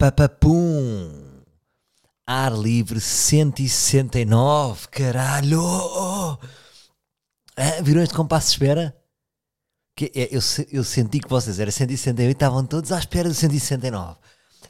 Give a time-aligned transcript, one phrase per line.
[0.00, 1.42] Papapum!
[2.26, 5.60] Ar livre 169, caralho!
[7.54, 8.96] Ah, viram este compasso de espera?
[9.94, 10.40] Que é, eu,
[10.72, 14.16] eu senti que vocês eram 168 e estavam todos à espera do 169.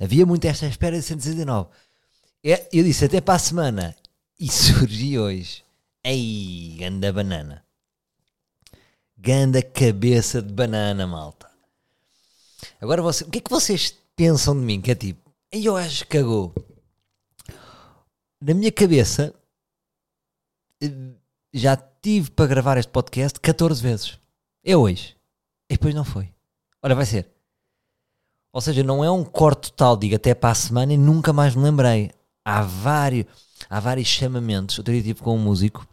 [0.01, 1.69] Havia muito esta espera de 169.
[2.43, 3.95] É, eu disse até para a semana
[4.37, 5.63] e surgi hoje.
[6.03, 7.65] Ei, ganda banana.
[9.17, 11.49] Ganda cabeça de banana, malta.
[12.81, 14.83] Agora você, o que é que vocês pensam de mim?
[14.83, 16.55] Que é tipo, "Ei, eu acho que cagou.
[18.39, 19.35] Na minha cabeça,
[20.83, 21.15] eh,
[21.55, 24.19] já tive para gravar este podcast 14 vezes.
[24.63, 25.17] É hoje.
[25.71, 26.31] E depois não foi.
[26.83, 27.31] Olha, vai ser.
[28.53, 31.55] Ou seja, não é um corte total, digo até para a semana e nunca mais
[31.55, 32.11] me lembrei.
[32.45, 33.25] Há vários,
[33.71, 34.77] há vários chamamentos.
[34.77, 35.87] Eu teria tive com um músico,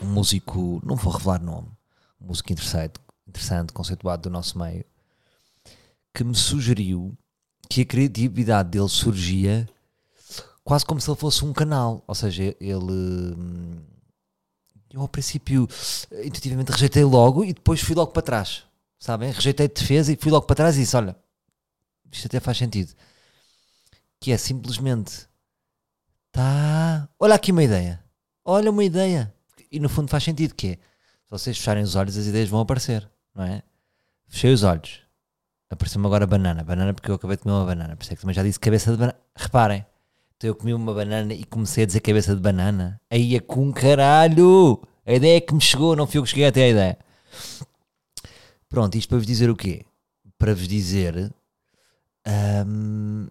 [0.00, 1.68] um músico, não vou revelar nome,
[2.20, 4.84] um músico interessante, interessante, conceituado do nosso meio,
[6.16, 7.16] que me sugeriu
[7.68, 9.68] que a criatividade dele surgia
[10.64, 12.02] quase como se ele fosse um canal.
[12.06, 13.34] Ou seja, ele.
[13.36, 13.80] hum,
[14.92, 15.68] Eu ao princípio
[16.24, 18.64] intuitivamente rejeitei logo e depois fui logo para trás.
[18.98, 19.30] Sabem?
[19.30, 21.14] Rejeitei de defesa e fui logo para trás e disse: Olha,
[22.10, 22.92] isto até faz sentido.
[24.20, 25.26] Que é simplesmente.
[26.32, 27.08] Tá.
[27.18, 28.02] Olha aqui uma ideia.
[28.44, 29.32] Olha uma ideia.
[29.70, 30.72] E no fundo faz sentido que é.
[30.72, 33.62] Se vocês fecharem os olhos, as ideias vão aparecer, não é?
[34.28, 35.00] Fechei os olhos.
[35.70, 36.62] Apareceu-me agora banana.
[36.62, 37.96] Banana porque eu acabei de comer uma banana.
[37.96, 39.18] Por isso é que também já disse cabeça de banana.
[39.34, 39.84] Reparem.
[40.36, 43.00] Então eu comi uma banana e comecei a dizer cabeça de banana.
[43.10, 44.82] Aí é com caralho!
[45.06, 46.98] A ideia é que me chegou, não fui eu que cheguei até a ideia.
[48.68, 49.86] Pronto, isto para vos dizer o quê?
[50.36, 51.32] Para vos dizer
[52.66, 53.28] hum,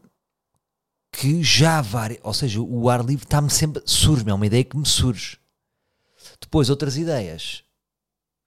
[1.11, 2.19] que já várias.
[2.23, 3.83] Ou seja, o ar livre está-me sempre.
[3.85, 5.37] surge-me, é uma ideia que me surge.
[6.41, 7.63] Depois outras ideias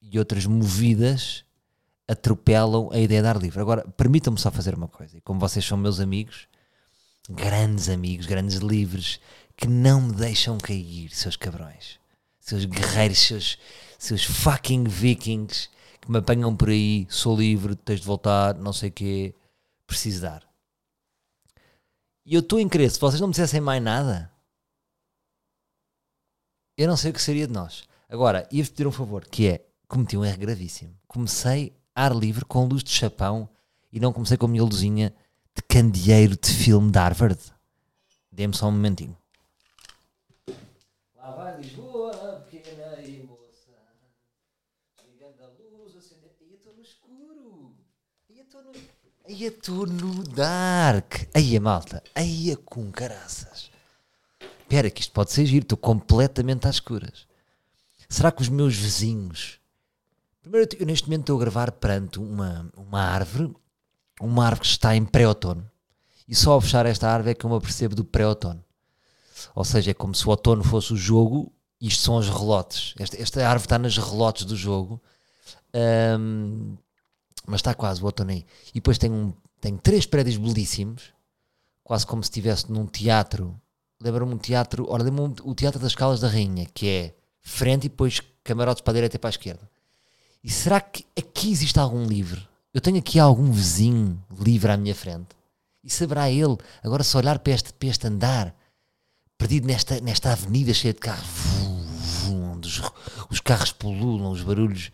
[0.02, 1.44] e outras movidas
[2.08, 3.60] atropelam a ideia de ar livre.
[3.60, 5.18] Agora, permitam-me só fazer uma coisa.
[5.18, 6.48] E como vocês são meus amigos,
[7.28, 9.20] grandes amigos, grandes livres,
[9.54, 12.00] que não me deixam cair, seus cabrões,
[12.40, 13.58] seus guerreiros, seus,
[13.98, 15.68] seus fucking vikings,
[16.00, 19.34] que me apanham por aí, sou livre, tens de voltar, não sei o quê,
[19.86, 20.48] preciso dar.
[22.24, 24.32] E eu estou em crer, se vocês não me dissessem mais nada,
[26.76, 27.84] eu não sei o que seria de nós.
[28.08, 30.94] Agora, ia-vos pedir um favor, que é, cometi um erro gravíssimo.
[31.06, 33.48] Comecei ar livre com luz de chapão
[33.92, 35.12] e não comecei com a minha luzinha
[35.52, 37.40] de candeeiro de filme de Harvard.
[38.30, 39.16] Dê-me só um momentinho.
[41.16, 43.74] Lá vai Lisboa, pequena e moça,
[45.10, 46.34] ligando a luz, acendendo.
[46.40, 47.74] Aí eu estou no escuro.
[48.30, 48.72] Aí eu estou no.
[49.26, 51.14] Aí eu estou no dark.
[51.34, 52.00] Aí a malta.
[52.14, 53.72] Aí a com caraças.
[54.60, 55.64] Espera, que isto pode ser giro.
[55.64, 57.26] Estou completamente às escuras.
[58.08, 59.58] Será que os meus vizinhos.
[60.48, 63.54] Primeiro, eu neste momento estou a gravar perante uma, uma árvore,
[64.18, 65.70] uma árvore que está em pré-outono.
[66.26, 68.64] E só ao fechar esta árvore é que eu me apercebo do pré-outono.
[69.54, 72.94] Ou seja, é como se o outono fosse o jogo, isto são os relotes.
[72.98, 74.98] Esta, esta árvore está nas relotes do jogo,
[75.74, 76.78] Ahm,
[77.46, 78.46] mas está quase o outono aí.
[78.70, 81.12] E depois tem, um, tem três prédios belíssimos,
[81.84, 83.54] quase como se estivesse num teatro.
[84.00, 87.90] Lembra-me um teatro, ora, lembra-me o Teatro das Calas da Rainha, que é frente e
[87.90, 89.68] depois camarotes para a direita e para a esquerda.
[90.48, 92.48] E será que aqui existe algum livre?
[92.72, 95.28] Eu tenho aqui algum vizinho livre à minha frente.
[95.84, 98.54] E saberá ele, agora se olhar para este, para este andar,
[99.36, 101.28] perdido nesta, nesta avenida cheia de carros,
[102.30, 102.80] onde os,
[103.28, 104.90] os carros pululam, os barulhos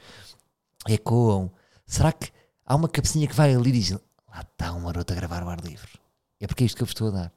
[0.89, 1.49] ecoam.
[1.87, 2.33] Será que
[2.67, 5.49] há uma cabecinha que vai ali e diz: Lá está um maroto a gravar o
[5.49, 5.89] ar livre?
[6.41, 7.33] É porque é isto que eu vos estou a dar.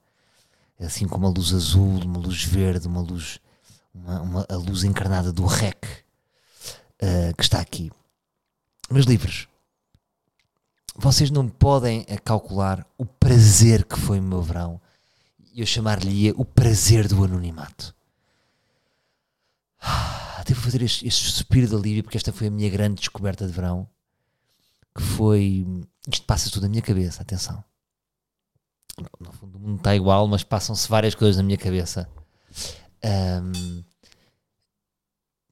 [0.79, 3.39] É assim como uma luz azul, uma luz verde, uma luz,
[3.93, 5.85] uma, uma- a luz encarnada do REC
[6.97, 7.91] eh, que está aqui.
[8.89, 9.47] Meus livros,
[10.95, 14.79] vocês não podem calcular o prazer que foi o meu verão
[15.53, 17.93] e eu chamar-lhe o prazer do anonimato.
[19.81, 23.45] Ah, Devo fazer este, este suspiro de alívio porque esta foi a minha grande descoberta
[23.45, 23.87] de verão.
[24.95, 25.65] Que foi.
[26.07, 27.61] Isto passa tudo na minha cabeça, atenção.
[29.19, 32.09] No fundo, o mundo está igual, mas passam-se várias coisas na minha cabeça.
[33.03, 33.83] Ahm,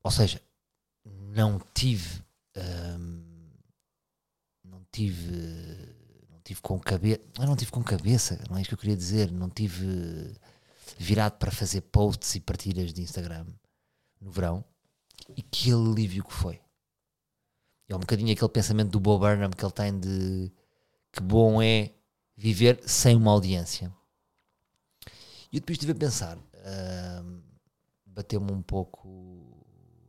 [0.02, 0.42] ou seja,
[1.04, 2.24] não tive.
[2.56, 3.25] não
[4.96, 5.96] tive.
[6.32, 7.22] Não tive com cabeça.
[7.40, 9.32] Não tive com cabeça, não é isso que eu queria dizer.
[9.32, 10.34] Não tive
[10.98, 13.46] virado para fazer posts e partilhas de Instagram
[14.22, 14.64] no verão.
[15.36, 16.62] E que alívio que foi.
[17.88, 20.52] É um bocadinho aquele pensamento do Bob Burnham que ele tem de
[21.12, 21.92] que bom é
[22.36, 23.94] viver sem uma audiência.
[25.52, 27.42] E eu depois estive a pensar, ahm,
[28.06, 29.08] bateu-me um pouco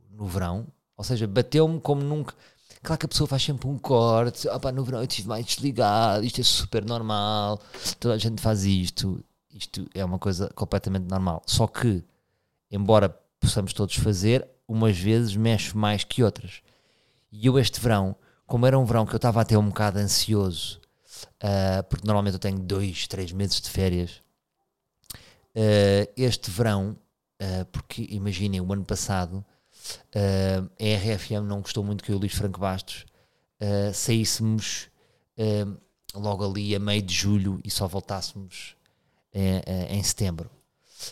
[0.09, 2.35] no verão, ou seja, bateu-me como nunca.
[2.87, 6.23] Claro que a pessoa faz sempre um corte, ah, no verão eu estive mais desligado,
[6.23, 7.59] isto é super normal,
[7.99, 9.21] toda a gente faz isto,
[9.53, 11.43] isto é uma coisa completamente normal.
[11.45, 12.01] Só que,
[12.71, 13.09] embora
[13.41, 16.61] possamos todos fazer, umas vezes mexe mais que outras.
[17.29, 20.79] E eu este verão, como era um verão que eu estava até um bocado ansioso,
[21.43, 24.21] uh, porque normalmente eu tenho dois, três meses de férias,
[25.53, 26.95] uh, este verão,
[27.41, 29.45] uh, porque imaginem, o ano passado
[30.15, 33.05] uh, a RFM não gostou muito que eu o Luís Franco Bastos
[33.91, 34.87] saíssemos
[36.13, 38.75] logo ali a meio de julho e só voltássemos
[39.33, 40.47] em setembro.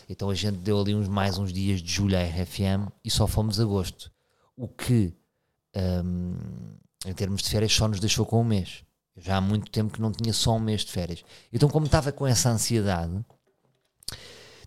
[0.08, 3.26] Então a gente deu ali uns, mais uns dias de julho à RFM e só
[3.26, 4.10] fomos agosto.
[4.56, 5.12] O que,
[6.04, 6.34] um,
[7.04, 8.84] em termos de férias, só nos deixou com um mês.
[9.16, 11.24] Já há muito tempo que não tinha só um mês de férias.
[11.52, 13.24] Então, como estava com essa ansiedade,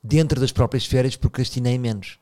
[0.03, 2.17] dentro das próprias férias procrastinei menos.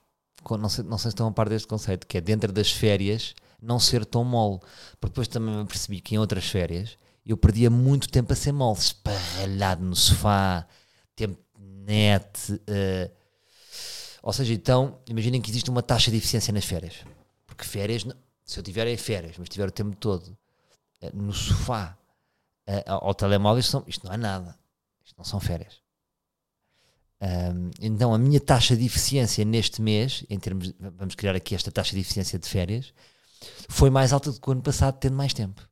[0.50, 3.36] Não sei, não sei se estão a par deste conceito, que é dentro das férias
[3.62, 4.60] não ser tão mole.
[5.00, 8.54] Porque depois também me percebi que em outras férias eu perdia muito tempo a ser
[8.54, 10.66] mole, esparralhado no sofá,
[11.16, 12.54] tempo net.
[12.54, 13.12] Uh,
[14.22, 17.04] ou seja, então, imaginem que existe uma taxa de eficiência nas férias.
[17.46, 18.06] Porque férias,
[18.46, 20.38] se eu tiver é férias, mas tiver o tempo todo
[21.02, 21.98] uh, no sofá
[22.70, 24.58] uh, ao telemóvel, isto não é nada.
[25.04, 25.87] Isto não são férias.
[27.20, 31.72] Um, então a minha taxa de eficiência neste mês, em termos, vamos criar aqui esta
[31.72, 32.94] taxa de eficiência de férias,
[33.68, 35.68] foi mais alta do que o ano passado, tendo mais tempo.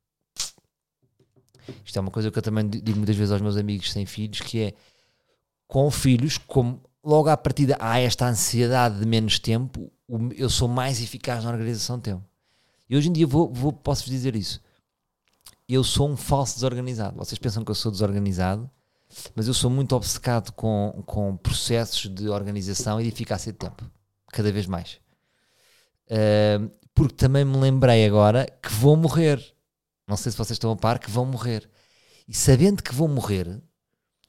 [1.84, 4.40] Isto é uma coisa que eu também digo muitas vezes aos meus amigos sem filhos,
[4.40, 4.74] que é
[5.66, 9.92] com filhos, como logo à partida há esta ansiedade de menos tempo,
[10.36, 12.24] eu sou mais eficaz na organização de tempo.
[12.88, 14.60] E hoje em dia vou, vou posso-vos dizer isso.
[15.68, 17.16] Eu sou um falso desorganizado.
[17.16, 18.70] Vocês pensam que eu sou desorganizado,
[19.34, 23.88] mas eu sou muito obcecado com, com processos de organização e de eficácia de tempo,
[24.28, 25.00] cada vez mais.
[26.06, 29.54] Uh, porque também me lembrei agora que vou morrer.
[30.06, 31.68] Não sei se vocês estão a par que vão morrer.
[32.28, 33.60] E sabendo que vou morrer,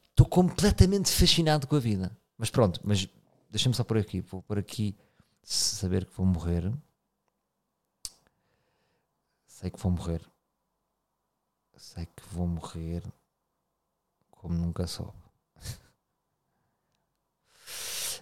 [0.09, 2.17] estou completamente fascinado com a vida.
[2.37, 3.07] Mas pronto, mas
[3.49, 4.21] deixa-me só por aqui.
[4.21, 4.97] Vou por aqui
[5.43, 6.71] saber que vou morrer.
[9.47, 10.21] Sei que vou morrer.
[11.77, 13.03] Sei que vou morrer
[14.41, 15.17] como nunca soube.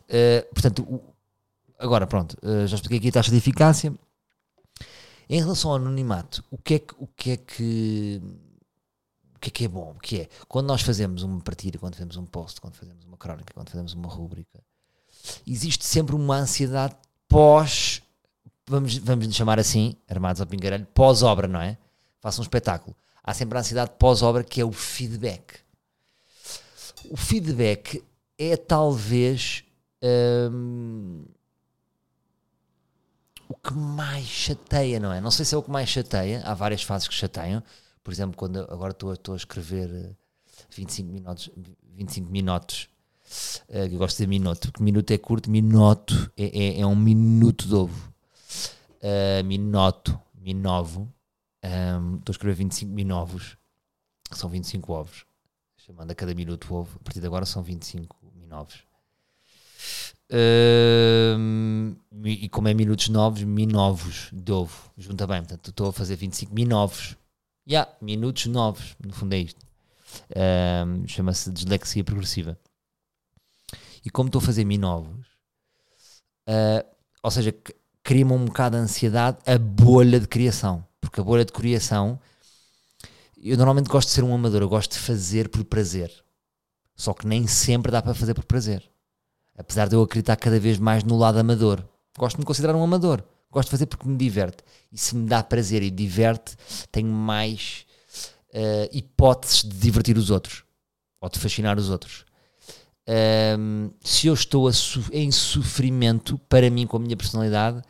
[0.10, 1.02] uh, portanto, o,
[1.80, 3.94] agora pronto, uh, já expliquei aqui a taxa de eficácia.
[5.28, 8.22] Em relação ao anonimato, o que é que, o que, é que
[9.36, 9.92] o que é que é bom?
[9.92, 10.30] O que é?
[10.48, 13.94] Quando nós fazemos uma partida, quando fazemos um post, quando fazemos uma crónica, quando fazemos
[13.94, 14.64] uma rúbrica,
[15.48, 16.96] existe sempre uma ansiedade
[17.28, 18.02] pós,
[18.68, 21.78] vamos, vamos chamar assim, armados ao pingarelho, pós-obra, não é?
[22.22, 22.96] Faça um espetáculo.
[23.24, 25.65] Há sempre a ansiedade pós-obra que é o feedback
[27.12, 28.04] o feedback
[28.38, 29.64] é talvez
[30.52, 31.26] hum,
[33.48, 35.22] o que mais chateia, não é?
[35.22, 37.64] Não sei se é o que mais chateia, há várias fases que chateiam.
[38.04, 40.16] Por exemplo, quando agora estou, estou a escrever
[40.70, 41.50] 25 eh, minutos,
[41.96, 42.90] 25 minutos,
[43.70, 47.68] uh, eu gosto de minuto, porque minuto é curto, minuto é, é, é um minuto
[47.68, 48.14] de ovo.
[49.02, 51.12] Uh, minovo,
[51.64, 53.58] um, estou a escrever 25 minovos,
[54.32, 55.26] são 25 ovos
[55.86, 56.98] chamando a cada minuto ovo.
[57.00, 58.84] A partir de agora são 25 minovos.
[60.32, 64.92] Uh, e como é minutos novos, minovos de ovo.
[64.98, 67.16] Junta bem, portanto, estou a fazer 25 minovos.
[67.68, 69.64] Já, yeah, minutos novos, no fundo é isto.
[70.32, 72.58] Uh, Chama-se dislexia progressiva.
[74.04, 75.28] E como estou a fazer minovos,
[76.48, 76.86] uh,
[77.22, 77.54] ou seja,
[78.04, 80.86] cria-me um bocado de ansiedade a bolha de criação.
[81.00, 82.20] Porque a bolha de criação
[83.52, 86.12] eu normalmente gosto de ser um amador, eu gosto de fazer por prazer.
[86.96, 88.84] Só que nem sempre dá para fazer por prazer.
[89.58, 91.84] Apesar de eu acreditar cada vez mais no lado amador.
[92.18, 93.24] Gosto de me considerar um amador.
[93.52, 94.64] Gosto de fazer porque me diverte.
[94.92, 96.56] E se me dá prazer e diverte,
[96.92, 97.86] tenho mais
[98.50, 100.64] uh, hipóteses de divertir os outros.
[101.22, 102.26] Ou de fascinar os outros.
[103.08, 104.70] Um, se eu estou
[105.12, 107.82] em sofrimento, para mim, com a minha personalidade,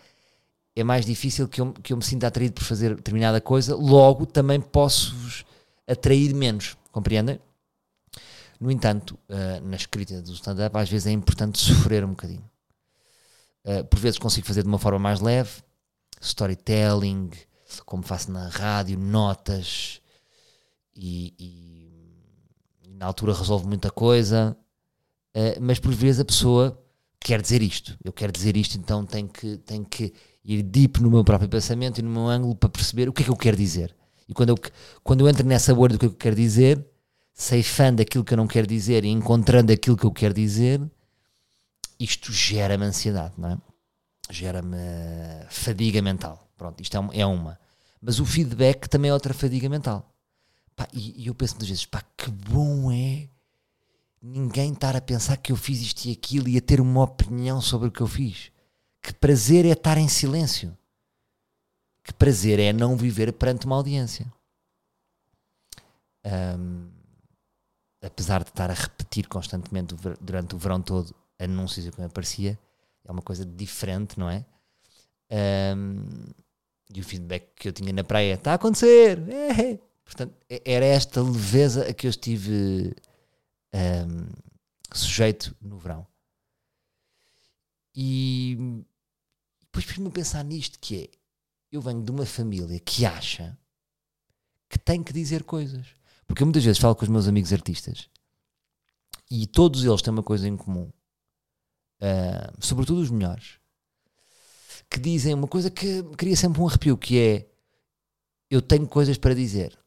[0.76, 4.26] é mais difícil que eu, que eu me sinta atraído por fazer determinada coisa, logo
[4.26, 5.46] também posso-vos
[5.88, 7.40] atrair menos, compreendem?
[8.60, 12.44] No entanto, uh, na escrita do stand-up, às vezes é importante sofrer um bocadinho.
[13.66, 15.64] Uh, por vezes consigo fazer de uma forma mais leve,
[16.22, 17.32] storytelling,
[17.86, 20.02] como faço na rádio, notas,
[20.96, 24.58] e, e, na altura resolve muita coisa,
[25.36, 26.82] uh, mas por vezes a pessoa
[27.20, 30.14] quer dizer isto, eu quero dizer isto, então tem que, tem que
[30.46, 33.26] ir deep no meu próprio pensamento e no meu ângulo para perceber o que é
[33.26, 33.96] que eu quero dizer.
[34.30, 34.58] E quando eu,
[35.04, 36.86] quando eu entro nessa bolha do que eu quero dizer,
[37.34, 40.82] ceifando aquilo que eu não quero dizer e encontrando aquilo que eu quero dizer,
[42.00, 43.58] isto gera-me ansiedade, não é?
[44.30, 44.78] Gera-me
[45.50, 46.48] fadiga mental.
[46.58, 47.60] Pronto, isto é, é uma.
[48.02, 50.12] Mas o feedback também é outra fadiga mental.
[50.76, 53.28] Pá, e, e eu penso muitas vezes, pá, que bom é
[54.22, 57.62] ninguém estar a pensar que eu fiz isto e aquilo e a ter uma opinião
[57.62, 58.52] sobre o que eu fiz.
[59.06, 60.76] Que prazer é estar em silêncio.
[62.04, 64.26] Que prazer é não viver perante uma audiência.
[66.26, 66.90] Um,
[68.02, 72.58] apesar de estar a repetir constantemente durante o verão todo anúncios e como aparecia,
[73.04, 74.44] é uma coisa diferente, não é?
[75.78, 76.08] Um,
[76.92, 79.20] e o feedback que eu tinha na praia está a acontecer.
[79.30, 79.80] É.
[80.04, 82.96] Portanto, era esta leveza a que eu estive
[83.72, 84.26] um,
[84.92, 86.08] sujeito no verão.
[87.96, 88.84] E
[89.82, 91.10] depois a pensar nisto que é,
[91.72, 93.58] eu venho de uma família que acha
[94.70, 95.86] que tem que dizer coisas.
[96.26, 98.10] Porque eu muitas vezes falo com os meus amigos artistas
[99.30, 100.92] e todos eles têm uma coisa em comum,
[102.02, 103.60] uh, sobretudo os melhores,
[104.90, 107.48] que dizem uma coisa que cria sempre um arrepio, que é
[108.50, 109.78] eu tenho coisas para dizer.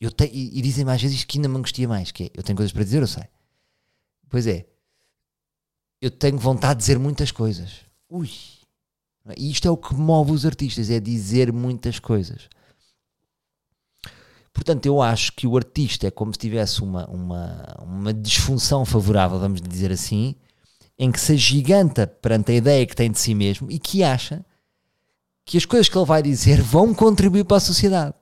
[0.00, 2.42] Eu te, e, e, dizem mais vezes que ainda me angustia mais, que é eu
[2.42, 3.24] tenho coisas para dizer, eu sei.
[4.28, 4.66] Pois é,
[6.00, 7.84] eu tenho vontade de dizer muitas coisas.
[8.08, 8.57] Ui!
[9.36, 12.48] E isto é o que move os artistas, é dizer muitas coisas.
[14.52, 19.38] Portanto, eu acho que o artista é como se tivesse uma, uma, uma disfunção favorável,
[19.38, 20.34] vamos dizer assim,
[20.98, 24.44] em que se agiganta perante a ideia que tem de si mesmo e que acha
[25.44, 28.14] que as coisas que ele vai dizer vão contribuir para a sociedade.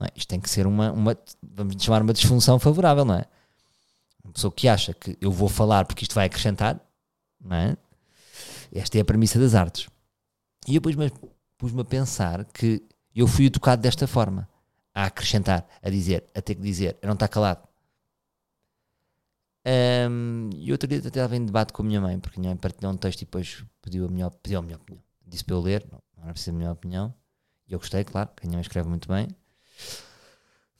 [0.00, 0.08] É?
[0.14, 3.24] Isto tem que ser uma, uma, vamos chamar uma disfunção favorável, não é?
[4.22, 6.80] Uma pessoa que acha que eu vou falar porque isto vai acrescentar,
[7.40, 7.76] não é?
[8.72, 9.88] Esta é a premissa das artes.
[10.66, 11.10] E eu pus-me
[11.58, 12.82] pus a pensar que
[13.14, 14.48] eu fui educado desta forma,
[14.94, 17.66] a acrescentar, a dizer, a ter que dizer, a não estar calado.
[19.66, 22.50] Um, e outro dia até estava em debate com a minha mãe, porque a minha
[22.50, 25.02] mãe partilhou um texto e depois pediu a minha, pediu a minha opinião.
[25.26, 27.14] Disse para eu ler, não, não era preciso a minha opinião.
[27.66, 29.28] E eu gostei, claro, que a minha mãe escreve muito bem.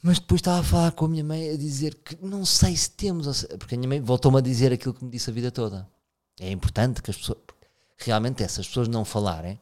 [0.03, 2.91] Mas depois estava a falar com a minha mãe a dizer que não sei se
[2.91, 5.89] temos, porque a minha mãe voltou-me a dizer aquilo que me disse a vida toda.
[6.39, 7.39] É importante que as pessoas,
[7.97, 9.59] realmente é, se as pessoas não falarem,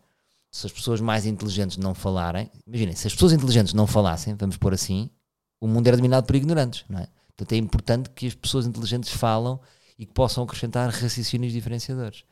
[0.53, 4.59] se as pessoas mais inteligentes não falarem, imaginem, se as pessoas inteligentes não falassem, vamos
[4.59, 5.11] pôr assim,
[5.59, 7.09] o mundo era dominado por ignorantes, não é?
[7.29, 9.59] Portanto, é importante que as pessoas inteligentes falam
[9.99, 12.25] e que possam acrescentar raciocínios diferenciadores.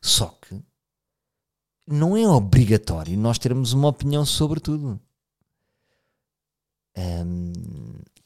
[0.00, 0.58] Só que
[1.86, 4.98] não é obrigatório nós termos uma opinião sobre tudo.
[6.96, 7.52] Um,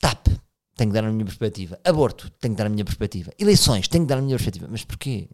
[0.00, 0.28] TAP,
[0.76, 1.80] tenho que dar a minha perspectiva.
[1.84, 3.32] Aborto, tenho que dar a minha perspectiva.
[3.36, 4.68] Eleições, tenho que dar a minha perspectiva.
[4.70, 5.28] Mas porquê?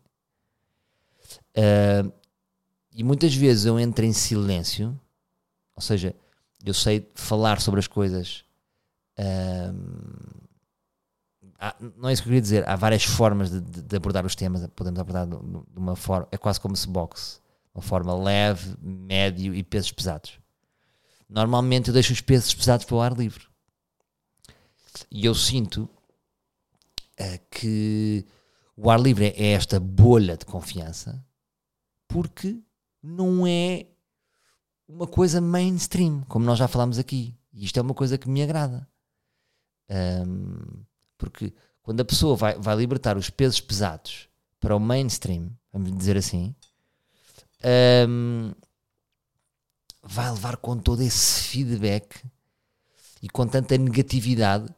[1.55, 2.11] Uh,
[2.96, 4.98] e muitas vezes eu entro em silêncio,
[5.74, 6.16] ou seja,
[6.64, 8.42] eu sei falar sobre as coisas.
[11.58, 12.66] Há, não é isso que eu queria dizer.
[12.66, 14.66] Há várias formas de, de, abordar os temas.
[14.74, 16.26] Podemos abordar de, de, uma forma.
[16.32, 17.38] É quase como se boxe.
[17.74, 20.38] Uma forma leve, médio e pesos pesados.
[21.28, 23.44] Normalmente eu deixo os pesos pesados para o ar livre.
[25.10, 25.82] E eu sinto
[27.20, 28.24] uh, que
[28.74, 31.22] o ar livre é esta bolha de confiança
[32.08, 32.62] porque
[33.06, 33.86] não é
[34.88, 37.34] uma coisa mainstream, como nós já falámos aqui.
[37.52, 38.88] E isto é uma coisa que me agrada.
[39.88, 40.82] Um,
[41.16, 46.16] porque quando a pessoa vai, vai libertar os pesos pesados para o mainstream, vamos dizer
[46.16, 46.54] assim,
[48.08, 48.52] um,
[50.02, 52.25] vai levar com todo esse feedback
[53.22, 54.68] e com tanta negatividade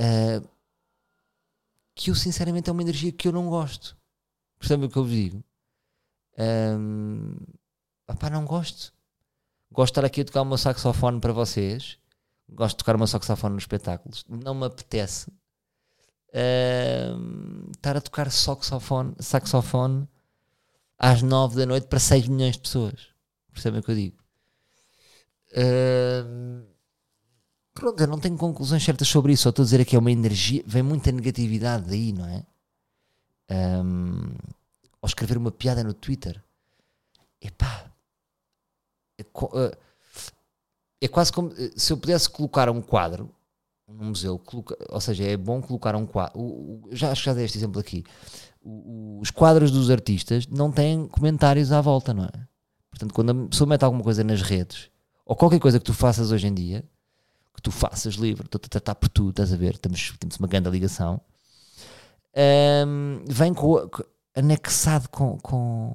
[0.00, 0.48] uh,
[1.94, 3.96] que eu sinceramente é uma energia que eu não gosto.
[4.58, 5.44] Percebem o que eu vos digo?
[6.38, 7.36] Um,
[8.08, 8.92] opá, não gosto.
[9.70, 11.98] Gosto de estar aqui a tocar o meu saxofone para vocês.
[12.48, 14.24] Gosto de tocar o meu saxofone nos espetáculos.
[14.28, 15.30] Não me apetece
[17.72, 20.08] estar a tocar saxofone, saxofone
[20.98, 23.08] às 9 da noite para 6 milhões de pessoas.
[23.52, 24.16] Percebem o que eu digo?
[25.52, 26.66] Uh,
[27.72, 29.44] pronto, eu não tenho conclusões certas sobre isso.
[29.44, 32.44] Só estou a dizer que é uma energia, vem muita negatividade daí, não é?
[33.84, 34.34] Um,
[35.04, 36.42] ou escrever uma piada no Twitter.
[37.38, 37.92] Epá.
[39.18, 39.76] É, uh,
[40.98, 43.30] é quase como eh, se eu pudesse colocar um quadro
[43.86, 46.88] num museu, coloca, ou seja, é bom colocar um quadro.
[46.90, 48.02] Já acho que já dei este exemplo aqui.
[48.62, 52.48] O, os quadros dos artistas não têm comentários à volta, não é?
[52.88, 54.90] Portanto, quando a pessoa mete alguma coisa nas redes,
[55.26, 56.82] ou qualquer coisa que tu faças hoje em dia,
[57.54, 59.76] que tu faças livre, estou a tratar por tu, estás a ver?
[59.76, 61.20] Temos, temos uma grande ligação.
[62.34, 63.86] Um, vem com,
[64.34, 65.94] anexado com, com,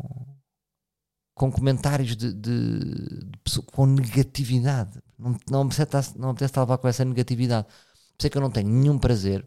[1.34, 5.01] com comentários de, de, de pessoa, com negatividade.
[5.17, 7.67] Não, não, me apetece, não me apetece estar a levar com essa negatividade.
[7.67, 9.46] Por isso é que eu não tenho nenhum prazer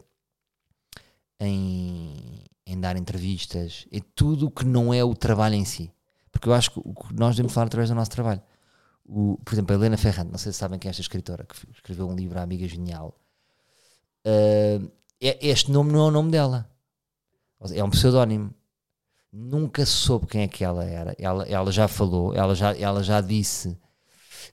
[1.39, 5.91] em, em dar entrevistas e tudo o que não é o trabalho em si.
[6.31, 8.41] Porque eu acho que o que nós devemos falar através do nosso trabalho.
[9.05, 11.55] o, por exemplo, a Helena Ferrante, não sei se sabem quem é esta escritora, que
[11.71, 13.15] escreveu um livro, A Amiga Genial.
[14.25, 16.69] Uh, este nome não é o nome dela.
[17.71, 18.53] É um pseudónimo.
[19.35, 21.15] Nunca soube quem é que ela era.
[21.17, 23.75] Ela, ela já falou, ela já, ela já disse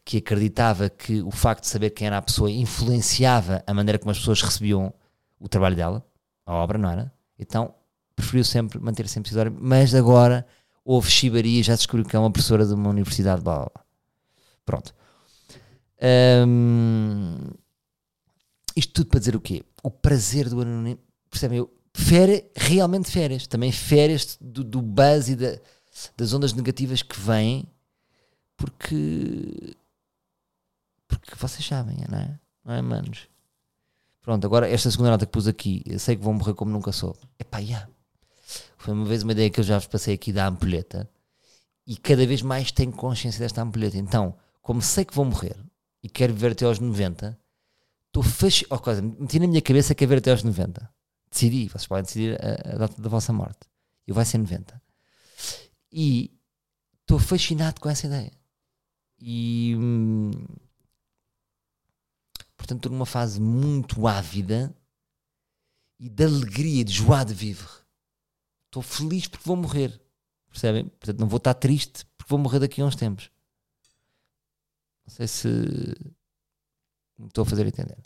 [0.05, 4.11] que acreditava que o facto de saber quem era a pessoa influenciava a maneira como
[4.11, 4.93] as pessoas recebiam
[5.39, 6.07] o trabalho dela,
[6.47, 7.13] a obra, não era?
[7.39, 7.75] Então
[8.17, 10.47] preferiu sempre manter sempre pseudónimo, mas agora
[10.83, 13.43] houve chibaria e já descobriu que é uma professora de uma universidade.
[13.43, 13.85] Blá, blá.
[14.65, 14.95] Pronto.
[18.75, 19.63] Isto tudo para dizer o quê?
[19.83, 21.03] O prazer do anonimato.
[21.31, 21.59] Percebem?
[21.59, 23.47] Eu, férias, realmente férias.
[23.47, 25.59] Também férias do, do buzz e da,
[26.17, 27.67] das ondas negativas que vêm
[28.57, 29.77] porque.
[31.09, 32.39] Porque vocês sabem, não é?
[32.65, 33.29] Não é, manos?
[34.23, 36.93] Pronto, agora esta segunda nota que pus aqui, eu sei que vou morrer como nunca
[36.93, 37.17] sou.
[37.39, 37.67] Epá, já.
[37.67, 37.89] Yeah.
[38.77, 41.09] Foi uma vez uma ideia que eu já vos passei aqui da ampulheta
[41.87, 43.97] e cada vez mais tenho consciência desta ampulheta.
[43.97, 45.57] Então, como sei que vou morrer
[46.03, 47.39] e quero viver até aos 90,
[48.07, 48.83] estou fascinado.
[48.87, 50.89] Oh, meti na minha cabeça que é ver até aos 90.
[51.31, 53.61] Decidi, vocês podem decidir a, a data da vossa morte.
[54.07, 54.83] Eu vai ser 90.
[55.93, 56.37] E
[57.01, 58.33] estou fascinado com essa ideia.
[59.19, 60.31] E hum,
[62.57, 64.75] portanto estou numa fase muito ávida
[65.99, 67.69] e de alegria, de joie de vivre.
[68.67, 70.01] Estou feliz porque vou morrer.
[70.49, 70.89] Percebem?
[70.89, 73.31] Portanto, não vou estar triste porque vou morrer daqui a uns tempos.
[75.07, 75.49] Não sei se
[77.27, 77.99] estou a fazer entender.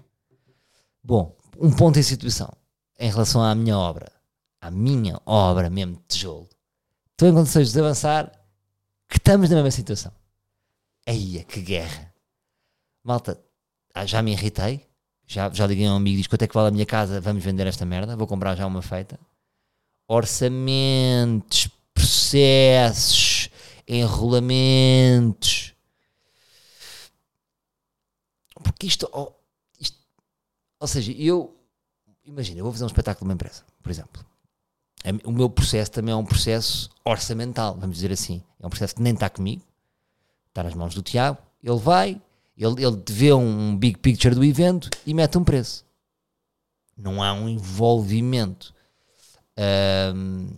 [1.02, 2.50] Bom, um ponto em situação
[2.98, 4.10] em relação à minha obra.
[4.60, 6.48] À minha obra mesmo de tijolo.
[7.12, 8.32] Estou em condições de avançar
[9.08, 10.12] que estamos na mesma situação.
[11.06, 12.12] Aí, que guerra.
[13.02, 13.38] Malta,
[13.94, 14.86] ah, já me irritei.
[15.26, 17.20] Já, já liguei a um amigo e disse quanto é que vale a minha casa,
[17.20, 19.18] vamos vender esta merda, vou comprar já uma feita.
[20.06, 23.48] Orçamentos, processos,
[23.88, 25.74] enrolamentos.
[28.62, 29.32] Porque isto, oh,
[29.80, 29.98] isto
[30.78, 31.56] ou seja, eu
[32.24, 34.24] imagina, eu vou fazer um espetáculo numa empresa, por exemplo.
[35.24, 38.42] O meu processo também é um processo orçamental, vamos dizer assim.
[38.58, 39.62] É um processo que nem está comigo,
[40.48, 41.38] está nas mãos do Tiago.
[41.62, 42.20] Ele vai,
[42.56, 45.84] ele, ele vê um big picture do evento e mete um preço.
[46.96, 48.72] Não há um envolvimento.
[50.14, 50.48] Um,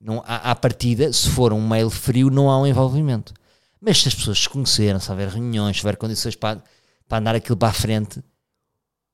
[0.00, 3.34] não, à, à partida, se for um mail frio, não há um envolvimento.
[3.78, 6.62] Mas se as pessoas se conhecerem, se houver reuniões, se houver condições para,
[7.06, 8.22] para andar aquilo para a frente,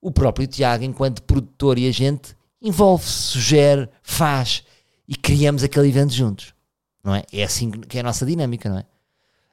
[0.01, 4.65] o próprio Tiago, enquanto produtor e agente, envolve-se, sugere, faz
[5.07, 6.55] e criamos aquele evento juntos.
[7.03, 7.25] Não é?
[7.33, 8.87] É assim que é a nossa dinâmica, não é?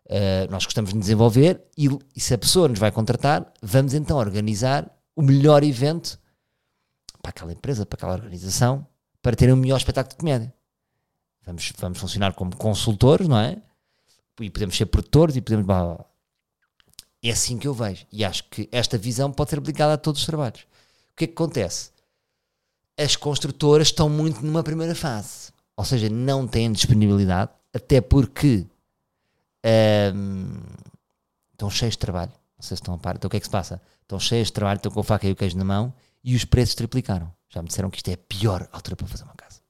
[0.09, 4.17] Uh, nós gostamos de desenvolver e, e, se a pessoa nos vai contratar, vamos então
[4.17, 6.17] organizar o melhor evento
[7.21, 8.87] para aquela empresa, para aquela organização,
[9.21, 10.53] para ter um melhor espetáculo de comédia.
[11.45, 13.57] Vamos, vamos funcionar como consultores, não é?
[14.39, 15.65] E podemos ser produtores e podemos.
[15.65, 16.05] Blá,
[17.23, 18.05] É assim que eu vejo.
[18.11, 20.61] E acho que esta visão pode ser aplicada a todos os trabalhos.
[20.61, 21.91] O que é que acontece?
[22.97, 25.51] As construtoras estão muito numa primeira fase.
[25.75, 28.65] Ou seja, não têm disponibilidade, até porque
[30.13, 30.61] um,
[31.51, 32.31] estão cheios de trabalho.
[32.57, 33.15] Não sei se estão a par.
[33.15, 33.81] Então o que é que se passa?
[34.01, 36.45] Estão cheios de trabalho, estão com a faca e o queijo na mão e os
[36.45, 37.31] preços triplicaram.
[37.49, 39.61] Já me disseram que isto é a pior altura para fazer uma casa.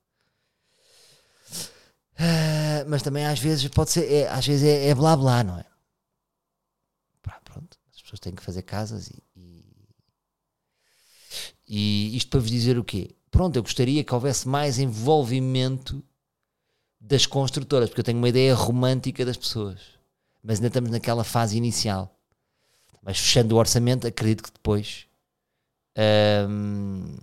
[2.20, 5.60] Uh, mas também às vezes pode ser, é, às vezes é, é, blá blá, não
[5.60, 5.66] é?
[8.18, 9.66] Pessoas têm que fazer casas e, e,
[11.68, 13.16] e isto para vos dizer o quê?
[13.30, 16.04] Pronto, eu gostaria que houvesse mais envolvimento
[17.00, 19.80] das construtoras, porque eu tenho uma ideia romântica das pessoas,
[20.42, 22.14] mas ainda estamos naquela fase inicial.
[23.02, 25.06] Mas fechando o orçamento, acredito que depois
[26.50, 27.18] hum,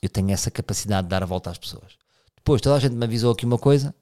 [0.00, 1.98] eu tenho essa capacidade de dar a volta às pessoas.
[2.34, 3.94] Depois, toda a gente me avisou aqui uma coisa,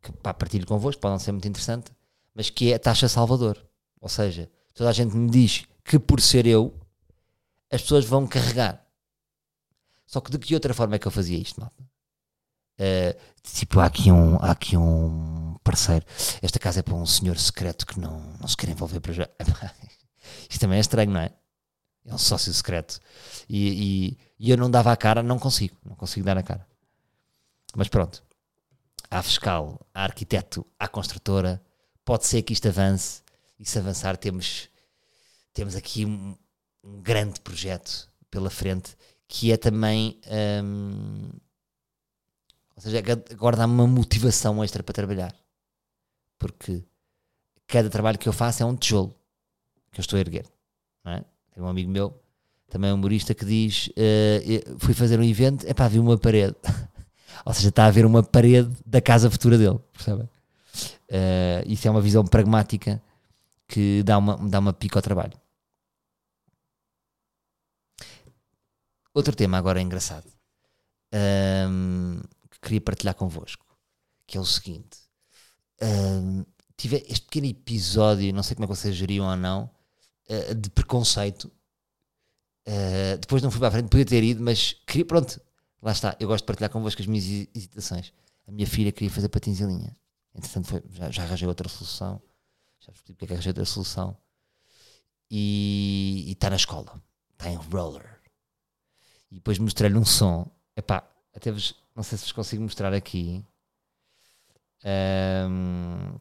[0.00, 1.90] que pá, partilho convosco, pode não ser muito interessante,
[2.34, 3.62] mas que é a taxa Salvador.
[4.00, 6.72] Ou seja, toda a gente me diz que por ser eu,
[7.72, 8.84] as pessoas vão carregar.
[10.06, 11.82] Só que de que outra forma é que eu fazia isto, malta?
[12.78, 16.04] Uh, tipo, há aqui, um, há aqui um parceiro.
[16.42, 19.28] Esta casa é para um senhor secreto que não, não se quer envolver para já.
[20.48, 21.32] Isto também é estranho, não é?
[22.04, 23.00] É um sócio secreto.
[23.48, 23.68] E,
[24.08, 25.74] e, e eu não dava a cara, não consigo.
[25.84, 26.66] Não consigo dar a cara.
[27.74, 28.22] Mas pronto,
[29.10, 31.62] há fiscal, há arquiteto, há construtora,
[32.04, 33.22] pode ser que isto avance
[33.58, 34.68] e se avançar temos,
[35.52, 36.36] temos aqui um,
[36.82, 38.96] um grande projeto pela frente
[39.28, 40.20] que é também
[40.62, 41.30] hum,
[42.76, 45.34] ou seja, agora dá-me uma motivação extra para trabalhar
[46.38, 46.84] porque
[47.66, 49.16] cada trabalho que eu faço é um tijolo
[49.90, 50.46] que eu estou a erguer
[51.04, 51.24] não é?
[51.52, 52.22] tem um amigo meu
[52.68, 56.56] também um humorista que diz uh, fui fazer um evento, é pá, vi uma parede
[57.44, 60.28] Ou seja, está a ver uma parede da casa futura dele, percebem?
[61.08, 63.00] Uh, isso é uma visão pragmática
[63.68, 65.38] que dá uma, dá uma pica ao trabalho.
[69.14, 70.30] Outro tema agora engraçado
[71.12, 73.64] um, que queria partilhar convosco,
[74.26, 74.98] que é o seguinte:
[75.82, 76.44] um,
[76.76, 79.70] tive este pequeno episódio, não sei como é que vocês geriam ou não,
[80.28, 81.50] uh, de preconceito.
[82.68, 85.40] Uh, depois não fui para a frente, podia ter ido, mas queria, pronto,
[85.80, 86.16] lá está.
[86.18, 87.24] Eu gosto de partilhar convosco as minhas
[87.54, 88.12] hesitações.
[88.46, 89.96] A minha filha queria fazer patins em linha,
[90.34, 92.20] entretanto foi, já, já arranjei outra solução,
[92.86, 94.16] já percebi porque é que arranjei outra solução,
[95.30, 98.20] e está na escola, está em roller.
[99.30, 103.44] E depois mostrei-lhe um som, epá, até vos, não sei se vos consigo mostrar aqui.
[104.84, 106.18] Um,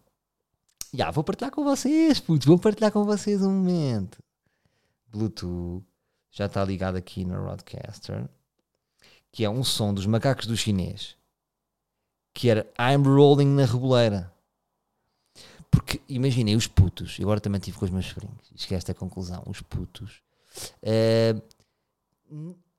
[0.93, 4.17] yeah, vou partilhar com vocês, vou partilhar com vocês um momento.
[5.07, 5.85] Bluetooth
[6.31, 8.27] já está ligado aqui no Roadcaster,
[9.31, 11.15] que é um som dos macacos do chinês,
[12.33, 14.34] que era I'm rolling na reboleira.
[15.71, 19.61] Porque imaginei os putos, agora também tive com os meus sobrinhos, esquece a conclusão, os
[19.61, 20.21] putos.
[20.81, 21.41] Uh,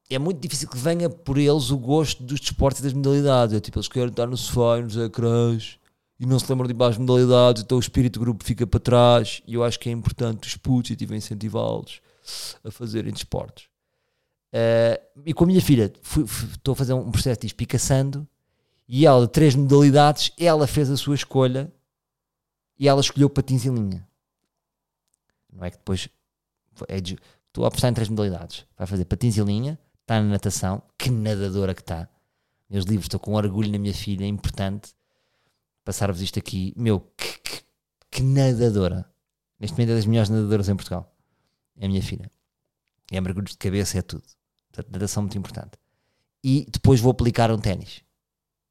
[0.08, 3.54] é muito difícil que venha por eles o gosto dos desportos e das modalidades.
[3.54, 5.78] É tipo, eles querem estar no sofá e nos ecrãs
[6.18, 9.42] e não se lembram de mais modalidades, então o espírito grupo fica para trás.
[9.46, 12.00] E eu acho que é importante os putos e tive a incentivá-los
[12.64, 13.64] a fazerem desportos.
[14.52, 15.92] Uh, e com a minha filha,
[16.52, 18.26] estou a fazer um processo de espicaçando
[18.88, 21.70] e ela, três modalidades, ela fez a sua escolha
[22.78, 24.06] e ela escolheu patins em linha.
[25.52, 26.08] Não é que depois.
[26.88, 28.66] É de, estou a apostar em três modalidades.
[28.76, 32.08] Vai fazer patins em linha, está na natação, que nadadora que está.
[32.68, 34.94] Meus livros, estou com orgulho na minha filha, é importante
[35.84, 36.74] passar-vos isto aqui.
[36.76, 37.62] Meu, que, que,
[38.10, 39.10] que, nadadora.
[39.58, 41.14] Neste momento é das melhores nadadoras em Portugal.
[41.78, 42.30] É a minha filha.
[43.10, 44.24] É mergulhos de cabeça, é tudo.
[44.70, 45.78] Portanto, nadação muito importante.
[46.44, 48.02] E depois vou aplicar um ténis.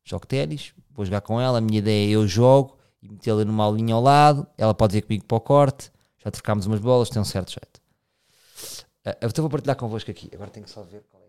[0.03, 1.57] Jogo ténis, vou jogar com ela.
[1.57, 4.47] A minha ideia é eu jogo e metê-la numa aulinha ao lado.
[4.57, 5.91] Ela pode vir comigo para o corte.
[6.23, 7.79] Já trocámos umas bolas, tem um certo jeito.
[9.05, 10.29] Uh, então vou partilhar convosco aqui.
[10.33, 11.25] Agora tenho que só ver qual é.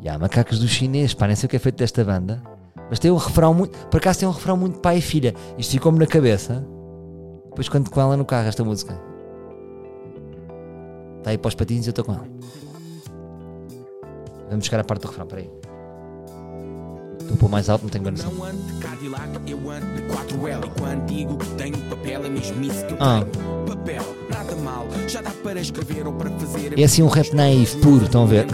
[0.00, 2.42] E há macacos do chinês, pá, nem sei o que é feito desta banda.
[2.88, 3.76] Mas tem um refrão muito.
[3.88, 5.34] Por acaso tem um refrão muito pai e filha.
[5.58, 6.64] Isto ficou-me na cabeça.
[7.48, 8.98] Depois quando com ela no carro esta música.
[11.18, 12.28] Está aí para os patins e eu estou com ela.
[14.48, 15.50] Vamos chegar à parte do refrão, peraí.
[17.28, 20.70] Estou pôr mais alto, não tenho grande Não ando de Cadillac, eu ando de 4L.
[20.78, 22.28] Quando digo que tenho papel, é
[22.98, 23.22] ah.
[26.74, 28.46] É assim um rap naive puro, estão a ver?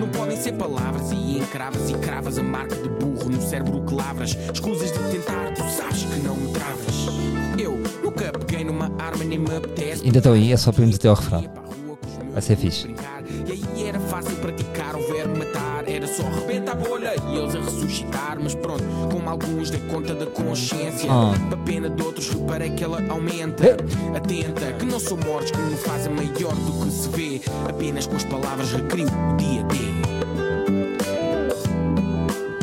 [0.00, 1.12] Não podem ser palavras.
[1.12, 4.36] E encravas e cravas a marca de burro no cérebro que lavras.
[4.52, 7.06] Escusas de tentar, tu sabes que não me travas.
[7.56, 10.04] Eu nunca peguei numa arma nem me apetece.
[10.04, 11.44] Ainda estou aí, é só para irmos até ao refrão.
[12.32, 12.92] Vai ser fixe.
[19.42, 21.10] Alguns dei conta da consciência.
[21.10, 21.32] Oh.
[21.52, 23.76] A pena de outros reparei que ela aumenta.
[24.16, 27.40] Atenta, que não são mortes que me fazem maior do que se vê.
[27.68, 29.76] Apenas com as palavras recrio o dia D.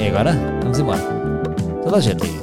[0.04, 0.34] E agora?
[0.62, 1.02] Vamos embora.
[1.84, 2.40] Toda a gente aí.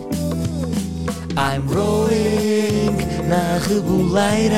[1.39, 2.97] I'm rolling
[3.29, 4.57] na reboleira.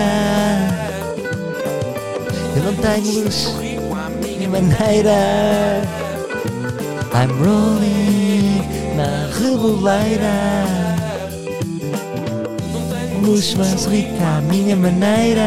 [2.57, 3.69] Eu não tenho luz
[4.49, 5.83] maneira.
[7.13, 10.35] I'm rolling na reboleira.
[13.23, 15.43] Luz mais rica à minha maneira.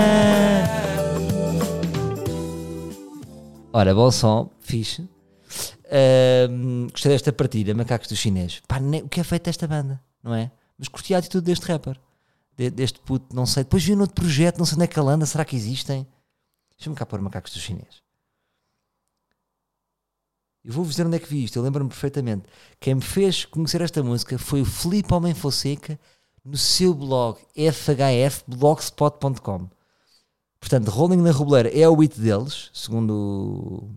[3.73, 5.01] Ora, bom som, fixe.
[5.01, 8.61] Uh, gostei desta partida, Macacos do Chinês.
[8.65, 10.49] Pá, o que é feito desta banda, não é?
[10.77, 11.99] Mas curti a atitude deste rapper,
[12.57, 13.65] de, deste puto, não sei.
[13.65, 16.07] Depois vi um outro projeto, não sei onde é que ele anda, será que existem?
[16.77, 18.00] Deixa-me cá pôr Macacos do Chinês.
[20.63, 22.43] Eu vou-vos dizer onde é que vi isto, eu lembro-me perfeitamente.
[22.79, 25.99] Quem me fez conhecer esta música foi o Felipe Homem Fonseca
[26.45, 29.69] no seu blog fhfblogspot.com.
[30.59, 33.89] Portanto, Rolling na Rubleira é o hit deles, segundo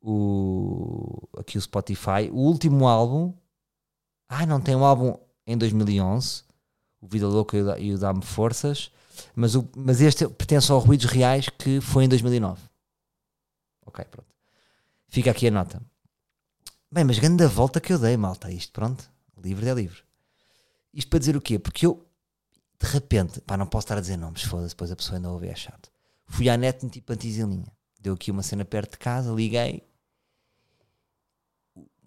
[0.00, 2.30] o, aqui o Spotify.
[2.32, 3.34] O último álbum.
[4.28, 6.44] Ah, não tem um álbum em 2011.
[7.00, 8.92] O Vida Louca e o Dá-me Forças.
[9.34, 12.62] Mas, o, mas este pertence ao Ruídos Reais que foi em 2009.
[13.84, 14.31] Ok, pronto.
[15.12, 15.82] Fica aqui a nota.
[16.90, 18.50] Bem, mas grande a volta que eu dei, malta.
[18.50, 19.04] Isto, pronto.
[19.36, 19.98] Livre é livre.
[20.94, 21.58] Isto para dizer o quê?
[21.58, 22.02] Porque eu,
[22.80, 25.48] de repente, pá, não posso estar a dizer nomes, foda-se, depois a pessoa ainda ouve,
[25.48, 25.90] é chato.
[26.24, 27.70] Fui à net, meti pantis em linha.
[28.00, 29.86] Deu aqui uma cena perto de casa, liguei.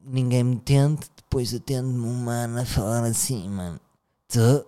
[0.04, 3.80] Ninguém me tente, depois atende-me um mano a falar assim, mano.
[4.28, 4.66] Tô.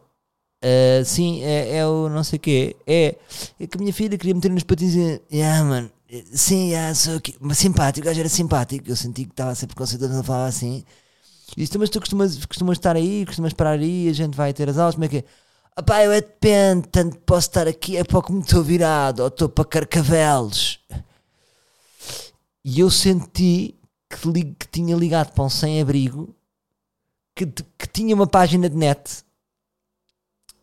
[0.63, 2.75] Uh, sim, é, é, o não sei o quê.
[2.85, 3.17] É,
[3.59, 5.23] é que a minha filha queria meter nos patins e.
[5.31, 5.91] Yeah, mano,
[6.33, 8.89] sim, ah, sou aqui, mas simpático, o gajo era simpático.
[8.89, 10.83] Eu senti que estava sempre conceituado, ele falava assim.
[11.55, 14.69] E disse, mas tu costumas, costumas estar aí, costumas parar aí, a gente vai ter
[14.69, 15.23] as aulas, como é que é?
[15.75, 19.27] Ah pá, eu é depende, tanto posso estar aqui, é pouco me estou virado, ou
[19.27, 20.79] estou para carcavelos.
[22.63, 23.75] E eu senti
[24.09, 26.35] que, li, que tinha ligado para um sem-abrigo
[27.35, 29.23] que, que tinha uma página de net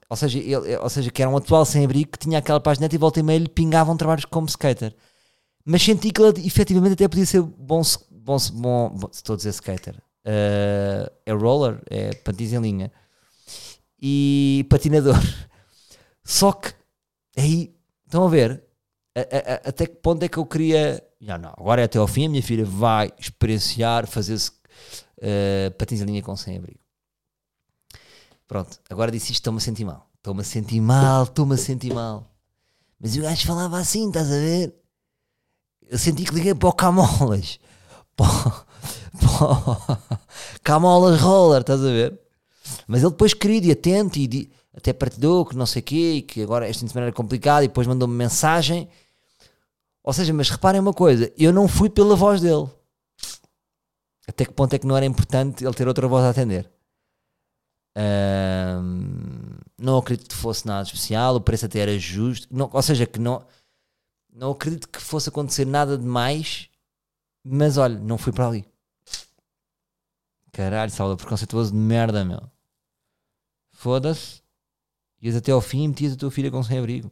[0.09, 2.99] ou seja, ele, ou seja, que era um atual sem-abrigo que tinha aquela página e
[2.99, 4.95] volta e meia lhe pingavam trabalhos como skater.
[5.65, 9.51] Mas senti que ele efetivamente até podia ser bom, bom, bom, bom estou a dizer
[9.51, 9.97] skater.
[10.27, 12.93] Uh, é roller, é patins em linha
[14.01, 15.17] e patinador.
[16.23, 16.73] Só que
[17.37, 17.75] aí
[18.07, 18.63] estão a ver
[19.17, 21.03] a, a, a, até que ponto é que eu queria.
[21.21, 22.27] Já não, agora é até ao fim.
[22.27, 26.81] A minha filha vai experienciar fazer-se uh, patins em linha com sem-abrigo.
[28.47, 30.11] Pronto, agora disse isto, estou-me a sentir mal.
[30.17, 32.31] Estou-me a sentir mal, estou-me a sentir mal.
[33.01, 34.75] Mas o gajo falava assim, estás a ver?
[35.89, 37.59] Eu senti que liguei para o Camolas.
[40.63, 42.19] Camolas Roller, estás a ver?
[42.87, 46.23] Mas ele depois querido e atento e até partilhou que não sei o quê e
[46.23, 48.89] que agora esta semana era complicado e depois mandou-me mensagem.
[50.03, 52.69] Ou seja, mas reparem uma coisa, eu não fui pela voz dele.
[54.27, 56.71] Até que ponto é que não era importante ele ter outra voz a atender?
[57.97, 62.49] Um, não acredito que fosse nada especial, o preço até era justo.
[62.51, 63.45] Não, ou seja, que não,
[64.35, 66.69] não acredito que fosse acontecer nada de mais,
[67.43, 68.67] mas olha, não fui para ali.
[70.53, 72.43] Caralho, Salvador, preconceituoso de merda, meu.
[73.73, 74.43] Foda-se.
[75.23, 77.11] Ias até ao fim e metias a tua filha com sem-abrigo.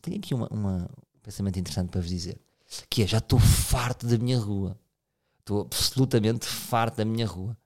[0.00, 2.40] Tenho aqui uma, uma, um pensamento interessante para vos dizer.
[2.88, 4.78] Que é, já estou farto da minha rua.
[5.38, 7.56] Estou absolutamente farto da minha rua.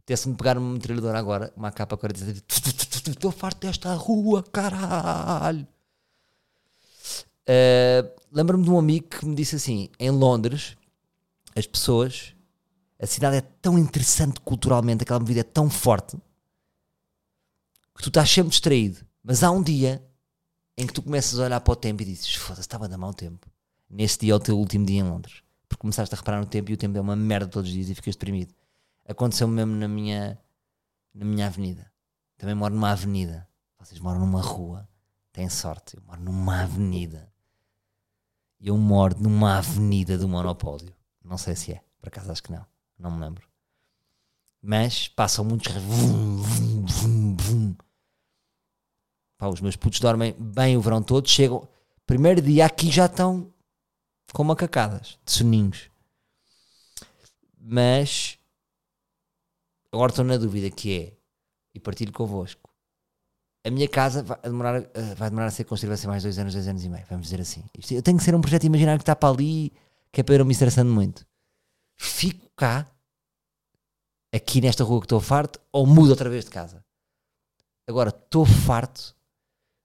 [0.00, 2.44] Apetece-me pegar uma metralhadora agora, uma capa 47.
[3.10, 5.66] Estou farto desta rua, caralho.
[7.48, 10.76] Uh, Lembro-me de um amigo que me disse assim: em Londres,
[11.56, 12.34] as pessoas,
[13.00, 16.18] a cidade é tão interessante culturalmente, aquela vida é tão forte,
[17.96, 18.98] que tu estás sempre distraído.
[19.22, 20.04] Mas há um dia
[20.76, 22.98] em que tu começas a olhar para o tempo e dizes: foda-se, estava a dar
[22.98, 23.50] mau tempo.
[23.88, 25.42] Nesse dia é o teu último dia em Londres.
[25.66, 27.88] Porque começaste a reparar no tempo e o tempo é uma merda todos os dias
[27.88, 28.54] e ficas deprimido.
[29.08, 30.38] Aconteceu mesmo na minha,
[31.14, 31.90] na minha avenida.
[32.36, 33.48] Também moro numa avenida.
[33.78, 34.86] Vocês moram numa rua.
[35.32, 35.96] Têm sorte.
[35.96, 37.32] Eu moro numa avenida.
[38.66, 40.92] Eu moro numa avenida do monopólio.
[41.24, 41.82] Não sei se é.
[42.00, 42.66] Por acaso acho que não.
[42.98, 43.48] Não me lembro.
[44.60, 45.72] Mas passam muitos.
[45.72, 47.76] Vum, vum, vum, vum.
[49.38, 51.28] Pá, os meus putos dormem bem o verão todo.
[51.28, 51.68] Chegam.
[52.04, 53.52] Primeiro dia aqui já estão
[54.32, 55.88] com macacadas de soninhos.
[57.58, 58.38] Mas
[59.96, 61.16] Agora estou na dúvida que é,
[61.74, 62.65] e partilho convosco,
[63.66, 66.52] a minha casa vai demorar, uh, vai demorar a ser construída vai mais dois anos,
[66.52, 67.64] dois anos e meio, vamos dizer assim.
[67.90, 69.72] Eu tenho que ser um projeto imaginário que está para ali,
[70.12, 71.26] que é para eu me estressando muito.
[71.96, 72.88] Fico cá,
[74.32, 76.84] aqui nesta rua que estou farto, ou mudo outra vez de casa.
[77.88, 79.16] Agora, estou farto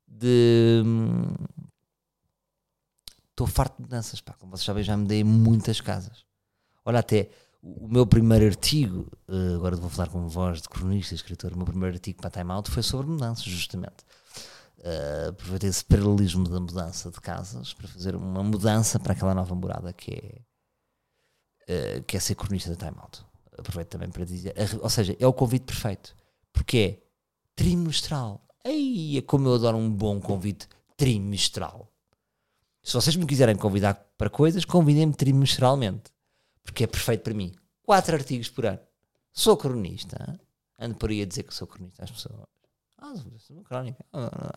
[0.07, 0.83] de...
[3.31, 4.33] Estou farto de mudanças, pá.
[4.33, 6.23] Como vocês sabem, já me dei muitas casas.
[6.85, 7.29] Olha, até
[7.61, 11.57] o meu primeiro artigo, uh, agora vou falar com voz de cronista e escritor, o
[11.57, 14.03] meu primeiro artigo para Time Out foi sobre mudanças, justamente.
[14.79, 19.53] Uh, aproveitei esse paralelismo da mudança de casas para fazer uma mudança para aquela nova
[19.53, 20.11] morada que
[21.67, 23.23] é, uh, que é ser cronista da Time Out.
[23.55, 26.15] Aproveito também para dizer, ou seja, é o convite perfeito,
[26.51, 27.03] porque é
[27.55, 28.43] trimestral.
[28.65, 31.87] Ei, é como eu adoro um bom convite trimestral.
[32.81, 36.11] Se vocês me quiserem convidar para coisas, convidem-me trimestralmente
[36.63, 37.53] porque é perfeito para mim.
[37.83, 38.79] Quatro artigos por ano.
[39.31, 40.39] Sou cronista.
[40.79, 42.47] Ando por aí a dizer que sou cronista às pessoas.
[42.97, 44.05] Ah, sou uma crónica.
[44.13, 44.53] Ah,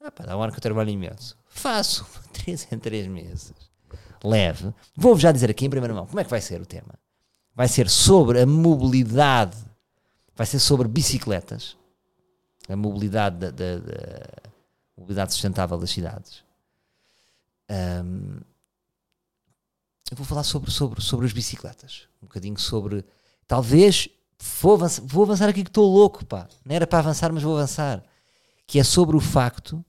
[0.00, 1.36] ah, pá, dá um ano que eu trabalho imenso.
[1.48, 3.52] Faço três em três meses.
[4.22, 4.74] Leve.
[4.96, 6.94] Vou-vos já dizer aqui em primeira mão como é que vai ser o tema.
[7.54, 9.56] Vai ser sobre a mobilidade.
[10.34, 11.76] Vai ser sobre bicicletas.
[12.68, 14.42] A mobilidade da, da, da
[14.96, 16.44] mobilidade sustentável das cidades.
[17.70, 18.40] Um,
[20.10, 22.08] eu vou falar sobre, sobre, sobre as bicicletas.
[22.22, 23.04] Um bocadinho sobre.
[23.46, 24.08] Talvez.
[24.60, 26.46] Vou avançar, vou avançar aqui que estou louco, pá.
[26.64, 28.04] Não era para avançar, mas vou avançar.
[28.66, 29.84] Que é sobre o facto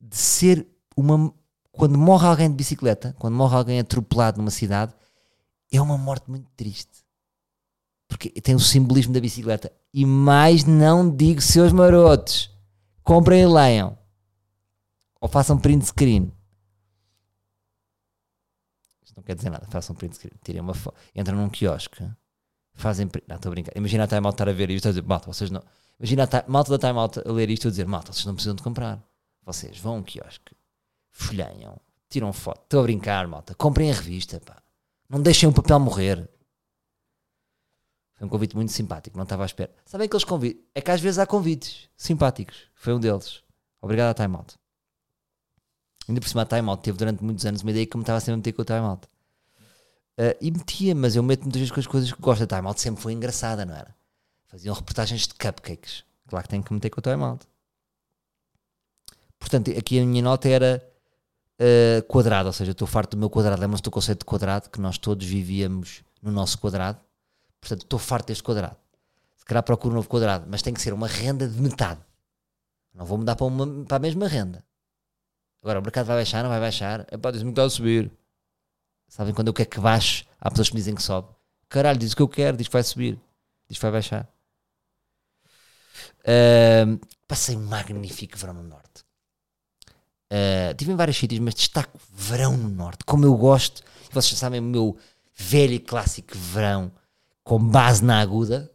[0.00, 1.32] de ser uma.
[1.72, 4.94] Quando morre alguém de bicicleta, quando morre alguém atropelado numa cidade,
[5.70, 7.04] é uma morte muito triste.
[8.08, 9.70] Porque tem o simbolismo da bicicleta.
[9.92, 12.50] E mais não digo, seus marotos,
[13.02, 13.98] comprem e leiam.
[15.20, 16.32] Ou façam print screen
[19.16, 22.06] não quer dizer nada, façam print screen, tirem uma foto, entram num quiosque,
[22.74, 24.90] fazem print, não estou a brincar, imagina a Time Out estar a ver isto a
[24.90, 25.62] dizer, malta, vocês não,
[25.98, 28.54] imagina a malta da Time Out a ler isto a dizer, malta, vocês não precisam
[28.54, 29.02] de comprar,
[29.42, 30.54] vocês vão a um quiosque,
[31.10, 32.62] folheiam, tiram foto.
[32.62, 33.54] Estou a brincar, malta.
[33.54, 34.62] Comprem a revista, pá.
[35.08, 36.28] Não deixem o papel morrer.
[38.14, 39.74] Foi um convite muito simpático, não estava à espera.
[39.84, 40.64] Sabem aqueles convites?
[40.74, 42.70] É que às vezes há convites simpáticos.
[42.74, 43.42] Foi um deles.
[43.80, 44.56] Obrigado a Time Out.
[46.08, 48.02] Ainda por cima a Time Out teve durante muitos anos uma ideia que eu me
[48.02, 49.06] estava sempre a meter com o Time Out.
[50.18, 52.44] Uh, e metia, mas eu meto muitas vezes com as coisas que gosto.
[52.44, 53.94] A Time Out sempre foi engraçada, não era?
[54.46, 56.04] Faziam reportagens de cupcakes.
[56.28, 57.46] Claro que tenho que meter com o Time Out.
[59.38, 60.82] Portanto, aqui a minha nota era
[61.60, 63.60] uh, quadrado, ou seja, estou farto do meu quadrado.
[63.60, 66.98] Lembram-se do conceito de quadrado, que nós todos vivíamos no nosso quadrado.
[67.60, 68.76] Portanto, estou farto deste quadrado.
[69.36, 72.00] Se calhar procuro um novo quadrado, mas tem que ser uma renda de metade.
[72.94, 74.64] Não vou mudar para, uma, para a mesma renda.
[75.62, 77.06] Agora, o mercado vai baixar, não vai baixar?
[77.10, 78.10] É pá, diz-me que está a subir.
[79.08, 80.24] Sabem quando eu quero que baixe?
[80.40, 81.28] Há pessoas que me dizem que sobe.
[81.68, 83.18] Caralho, diz o que eu quero, diz que vai subir,
[83.68, 84.28] diz que vai baixar.
[86.20, 89.04] Uh, passei um magnífico verão no Norte.
[90.32, 93.82] Uh, tive em vários sítios, mas destaco verão no Norte, como eu gosto.
[94.10, 94.98] Vocês sabem o meu
[95.34, 96.90] velho e clássico verão
[97.44, 98.70] com base na aguda,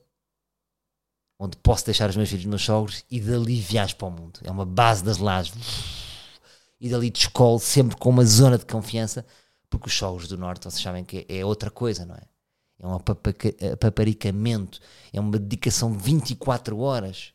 [1.37, 4.39] onde posso deixar os meus filhos, os meus sogros, e dali viajo para o mundo.
[4.43, 5.53] É uma base das lajes.
[6.81, 9.23] E dali descolo sempre com uma zona de confiança,
[9.69, 12.23] porque os sogros do Norte, vocês sabem que é outra coisa, não é?
[12.79, 12.97] É um
[13.77, 14.79] paparicamento,
[15.13, 17.33] é uma dedicação de 24 horas.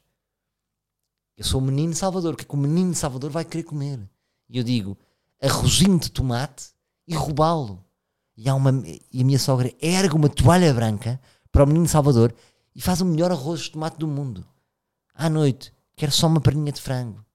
[1.37, 4.01] Eu sou o menino Salvador, o que é que o menino Salvador vai querer comer?
[4.49, 4.99] E eu digo,
[5.41, 6.71] arrozinho de tomate
[7.07, 7.85] e roubá-lo
[8.37, 8.71] e, uma,
[9.13, 11.21] e a minha sogra ergue uma toalha branca
[11.53, 12.35] para o menino Salvador
[12.75, 14.47] e faz o melhor arroz de tomate do mundo.
[15.15, 17.26] À noite, quero só uma perninha de frango.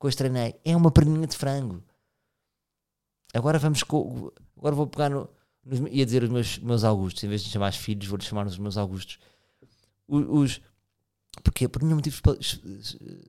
[0.00, 0.54] Que eu treinei.
[0.64, 1.82] É uma perninha de frango.
[3.34, 3.82] Agora vamos.
[4.56, 5.28] Agora vou pegar no.
[5.64, 8.46] Nos, ia dizer os meus, meus Augustos, em vez de chamar os filhos, vou-lhes chamar
[8.46, 9.18] os meus Augustos.
[10.08, 10.60] Os, os,
[11.44, 11.68] Porquê?
[11.68, 12.16] Por nenhum motivo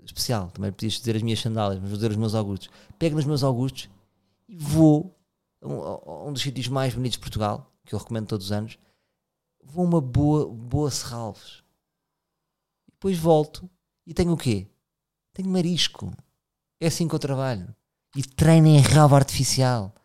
[0.03, 0.49] especial.
[0.51, 2.69] Também podias dizer as minhas sandálias, mas vou dizer os meus Augustos.
[2.97, 3.89] Pego nos meus Augustos
[4.47, 5.15] e vou
[5.61, 8.77] um, um dos sítios mais bonitos de Portugal, que eu recomendo todos os anos,
[9.63, 11.63] vou a uma boa, boa Serralves.
[12.91, 13.69] Depois volto
[14.05, 14.67] e tenho o quê?
[15.33, 16.11] Tenho marisco.
[16.81, 17.73] É assim que eu trabalho.
[18.15, 19.95] E treino em relva artificial.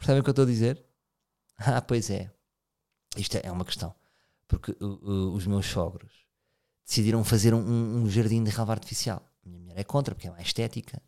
[0.00, 0.84] Sabem o que eu estou a dizer?
[1.60, 2.30] Ah, pois é.
[3.16, 3.92] Isto é uma questão.
[4.46, 6.12] Porque uh, uh, os meus sogros
[6.86, 9.28] decidiram fazer um, um jardim de relva artificial.
[9.44, 11.02] A minha mulher é contra, porque é mais estética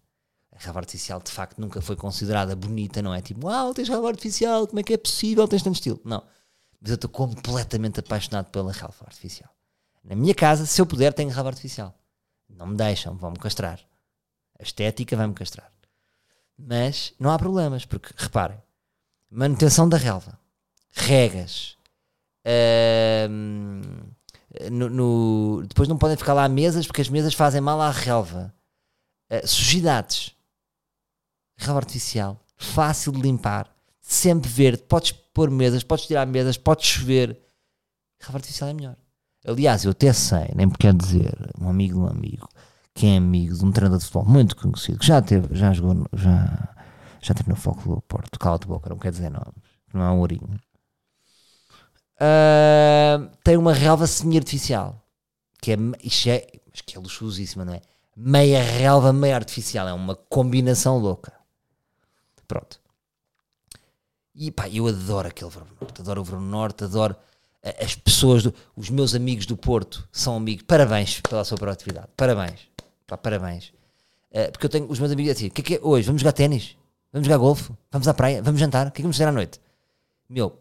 [0.61, 3.23] relva artificial de facto nunca foi considerada bonita, não é?
[3.23, 5.49] Tipo, uau, tens relva artificial, como é que é possível?
[5.49, 6.01] Tens tanto estilo.
[6.05, 6.23] Não.
[6.81, 9.51] Mas eu estou completamente apaixonado pela relva artificial.
[10.05, 11.95] Na minha casa, se eu puder, tenho relva artificial.
[12.57, 13.81] Não me deixam, vão-me castrar.
[14.59, 15.71] A estética vai-me castrar.
[16.59, 18.59] Mas não há problemas, porque reparem,
[19.31, 20.39] manutenção da relva,
[20.91, 21.79] regas,
[24.71, 28.53] no, no, depois não podem ficar lá mesas porque as mesas fazem mal à relva.
[29.31, 30.35] Uh, sujidades
[31.57, 37.39] relva artificial, fácil de limpar, sempre verde, podes pôr mesas, podes tirar mesas, podes chover.
[38.19, 38.97] Relva artificial é melhor.
[39.47, 42.49] Aliás, eu até sei, nem quer dizer, um amigo de um amigo,
[42.93, 46.07] que é amigo de um treinador de futebol muito conhecido, que já teve, já jogou,
[46.13, 46.75] já,
[47.23, 49.55] já teve no Foco do Porto, cala de boca, não quer dizer nomes,
[49.95, 50.61] não é um ourinho.
[52.17, 55.03] Uh, tem uma relva semi-artificial,
[55.61, 56.41] que é, isto é,
[56.85, 57.81] que é luxuosíssima, não é?
[58.15, 61.33] Meia relva, meia artificial, é uma combinação louca.
[62.47, 62.79] Pronto.
[64.35, 67.17] E pá, eu adoro aquele verão norte, adoro o verão norte, adoro
[67.63, 70.65] as pessoas, do, os meus amigos do Porto são amigos.
[70.67, 72.61] Parabéns pela sua proatividade, parabéns,
[73.07, 73.73] pá, parabéns.
[74.31, 76.07] Uh, porque eu tenho os meus amigos assim: o que é que é hoje?
[76.07, 76.77] Vamos jogar ténis?
[77.13, 77.73] Vamos jogar golfe?
[77.91, 78.43] Vamos à praia?
[78.43, 78.87] Vamos jantar?
[78.87, 79.61] O que é que vamos fazer à noite?
[80.29, 80.59] Meu,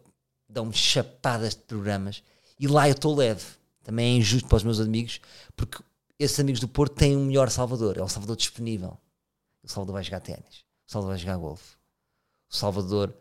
[0.48, 2.22] dão-me chapadas de programas
[2.58, 3.44] e lá eu estou leve.
[3.84, 5.20] Também é injusto para os meus amigos,
[5.56, 5.82] porque
[6.18, 8.98] esses amigos do Porto têm um melhor Salvador, é o Salvador disponível.
[9.62, 11.80] O Salvador vai jogar ténis, o Salvador vai jogar golfe
[12.50, 13.14] o Salvador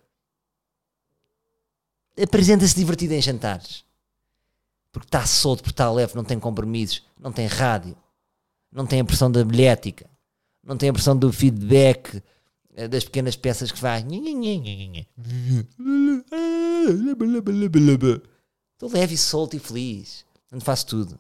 [2.18, 3.84] apresenta-se divertido em jantares.
[4.92, 7.96] Porque está solto, porque está leve, não tem compromissos, não tem rádio,
[8.72, 10.10] não tem a pressão da bilhética,
[10.64, 12.22] não tem a pressão do feedback
[12.76, 14.04] eh, das pequenas peças que faz.
[18.74, 20.26] Estou leve solto e feliz.
[20.52, 21.20] Onde faço tudo.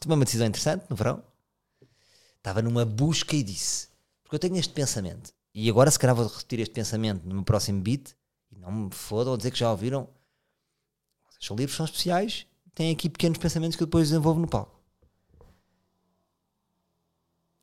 [0.00, 1.22] Tomei uma decisão interessante no verão.
[2.36, 3.88] Estava numa busca e disse:
[4.22, 5.32] porque eu tenho este pensamento.
[5.58, 8.14] E agora, se calhar, vou repetir este pensamento no meu próximo beat.
[8.52, 10.06] E não me fodam dizer que já ouviram.
[11.40, 12.46] Os livros são especiais.
[12.74, 14.78] Têm aqui pequenos pensamentos que eu depois desenvolvo no palco.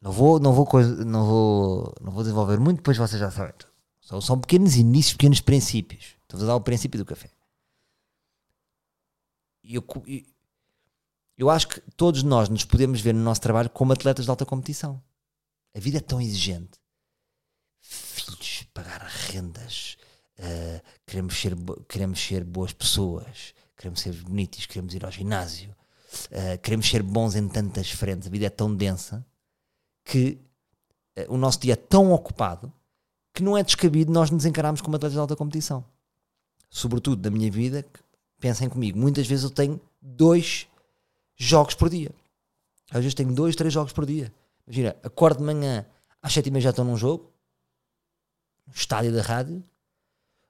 [0.02, 0.68] Não vou, não vou,
[1.06, 3.54] não vou, não vou desenvolver muito, depois vocês já sabem.
[4.02, 6.16] São, são pequenos inícios, pequenos princípios.
[6.24, 7.30] Estou a dar o princípio do café.
[9.64, 9.86] E eu,
[11.38, 14.46] eu acho que todos nós nos podemos ver no nosso trabalho como atletas de alta
[14.46, 15.00] competição
[15.76, 16.83] A vida é tão exigente.
[18.74, 19.98] Pagar rendas,
[20.40, 21.56] uh, queremos, ser,
[21.88, 27.36] queremos ser boas pessoas, queremos ser bonitos, queremos ir ao ginásio, uh, queremos ser bons
[27.36, 28.28] em tantas frentes.
[28.28, 29.26] A vida é tão densa
[30.04, 30.38] que
[31.18, 32.72] uh, o nosso dia é tão ocupado
[33.34, 35.84] que não é descabido nós nos encararmos como atletas de alta competição.
[36.70, 37.86] Sobretudo na minha vida,
[38.40, 40.68] pensem comigo, muitas vezes eu tenho dois
[41.36, 42.12] jogos por dia.
[42.92, 44.32] Às vezes tenho dois, três jogos por dia.
[44.68, 45.86] Imagina, acordo de manhã,
[46.22, 47.33] às sete e meia já estou num jogo,
[48.72, 49.64] estádio da rádio.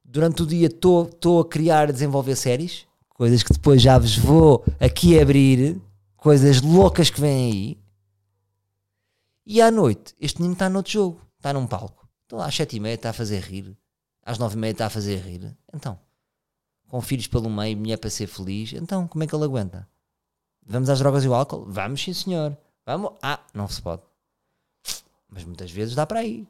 [0.03, 4.65] Durante o dia estou a criar e desenvolver séries, coisas que depois já vos vou
[4.79, 5.81] aqui abrir,
[6.17, 7.77] coisas loucas que vêm aí.
[9.45, 12.07] E à noite, este menino está noutro jogo, está num palco.
[12.25, 13.77] Então às sete e meia está a fazer rir,
[14.21, 15.55] às nove e meia está a fazer rir.
[15.73, 15.99] Então,
[16.87, 19.87] com filhos pelo meio, mulher para ser feliz, então como é que ele aguenta?
[20.65, 21.65] Vamos às drogas e ao álcool?
[21.67, 22.57] Vamos, sim, senhor.
[22.85, 23.13] Vamos.
[23.21, 24.01] Ah, não se pode.
[25.29, 26.47] Mas muitas vezes dá para aí.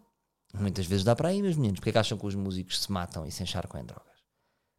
[0.54, 1.80] Muitas vezes dá para aí, meus meninos.
[1.80, 4.14] Porque é que acham que os músicos se matam e se encharcam em drogas?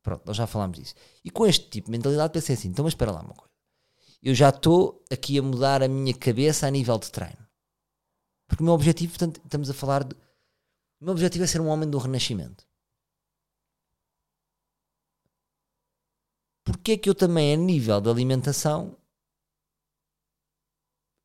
[0.03, 0.95] Pronto, nós já falámos disso.
[1.25, 3.53] E com este tipo de mentalidade pensei assim: então, mas espera lá uma coisa.
[4.23, 7.45] Eu já estou aqui a mudar a minha cabeça a nível de treino.
[8.47, 10.15] Porque o meu objetivo, portanto, estamos a falar de.
[11.01, 12.67] O meu objetivo é ser um homem do renascimento.
[16.63, 18.97] Porque é que eu também, a nível de alimentação,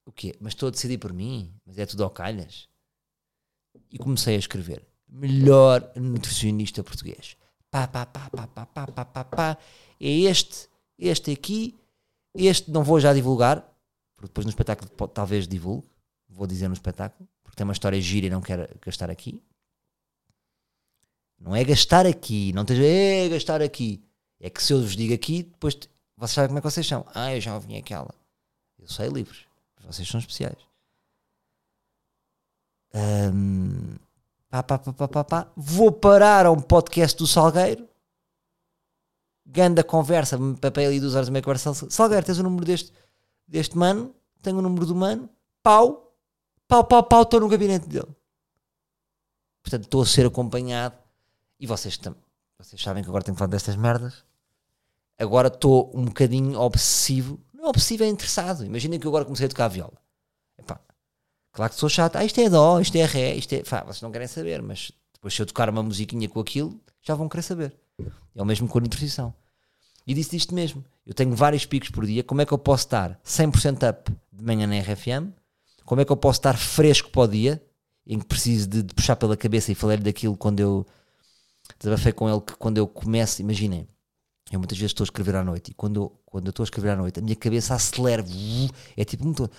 [0.06, 0.36] o quê?
[0.40, 1.54] Mas estou a decidir por mim?
[1.66, 2.69] Mas é tudo ao calhas?
[3.92, 4.86] E comecei a escrever.
[5.08, 7.36] Melhor nutricionista português.
[7.72, 9.58] Pá, pá, pá, pá, pá, pá, pá, pá, pá.
[10.00, 10.68] É este,
[10.98, 11.76] este aqui.
[12.34, 13.62] Este não vou já divulgar,
[14.16, 15.88] porque depois no espetáculo talvez divulgue.
[16.28, 19.42] Vou dizer no espetáculo, porque tem uma história gira e não quero gastar aqui.
[21.40, 24.04] Não é gastar aqui, não esteja, é gastar aqui.
[24.40, 25.78] É que se eu vos digo aqui, depois
[26.16, 27.06] vocês sabem como é que vocês são.
[27.16, 28.14] Ah, eu já ouvi aquela.
[28.78, 29.46] Eu sei livros.
[29.86, 30.69] Vocês são especiais.
[32.94, 33.96] Um,
[34.50, 37.88] pá, pá, pá, pá, pá, Vou parar a um podcast do Salgueiro.
[39.46, 41.74] Ganda conversa, papel ali duas horas e meia conversa.
[41.74, 42.94] Salgueiro, tens o número deste,
[43.48, 44.14] deste mano?
[44.42, 45.30] Tenho o número do mano.
[45.64, 46.14] Pau,
[46.68, 48.16] pau, pau, pau, estou no gabinete dele.
[49.64, 50.96] Portanto, estou a ser acompanhado.
[51.60, 52.22] E vocês, também
[52.58, 54.24] vocês sabem que agora tenho falar destas merdas.
[55.18, 58.66] Agora estou um bocadinho obsessivo não é obsessivo, é interessado.
[58.66, 60.02] Imaginem que eu agora comecei a tocar a viola.
[60.58, 60.80] Epá,
[61.60, 62.16] claro que sou chato.
[62.16, 63.66] Ah, isto é dó, isto é ré, isto é.
[63.66, 67.14] Fá, vocês não querem saber, mas depois se eu tocar uma musiquinha com aquilo, já
[67.16, 67.76] vão querer saber.
[68.34, 69.34] É o mesmo com a nutrição.
[70.08, 70.86] E disse isto mesmo.
[71.06, 72.24] Eu tenho vários picos por dia.
[72.24, 75.34] Como é que eu posso estar 100% up de manhã na RFM?
[75.84, 77.62] Como é que eu posso estar fresco para o dia,
[78.08, 80.86] em que preciso de, de puxar pela cabeça e falei daquilo quando eu
[81.78, 83.86] desabafei com ele que quando eu começo, imaginem,
[84.50, 86.66] eu muitas vezes estou a escrever à noite e quando eu, quando eu estou a
[86.66, 88.24] escrever à noite a minha cabeça acelera,
[88.96, 89.50] é tipo um motor.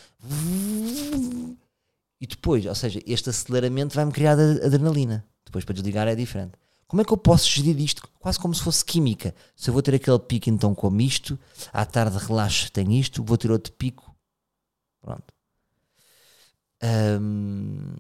[2.21, 5.27] E depois, ou seja, este aceleramento vai-me criar adrenalina.
[5.45, 6.53] Depois para desligar é diferente.
[6.87, 9.35] Como é que eu posso gerir isto quase como se fosse química?
[9.57, 11.39] Se eu vou ter aquele pico então como isto,
[11.73, 14.15] à tarde relaxo, tenho isto, vou ter outro pico.
[15.01, 15.33] Pronto.
[16.83, 17.95] Um,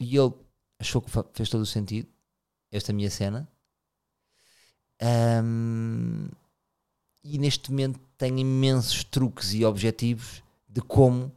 [0.00, 0.32] e ele
[0.78, 2.08] achou que fez todo o sentido,
[2.72, 3.48] esta minha cena.
[5.02, 6.28] Um,
[7.22, 11.32] e neste momento tenho imensos truques e objetivos de como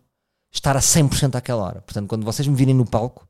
[0.52, 1.82] estar a 100% àquela hora.
[1.82, 3.28] Portanto, quando vocês me virem no palco,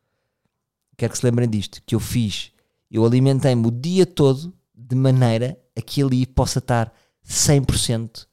[0.97, 2.51] quero que se lembrem disto: que eu fiz,
[2.89, 6.93] eu alimentei-me o dia todo de maneira a que ali possa estar
[7.25, 8.27] 100%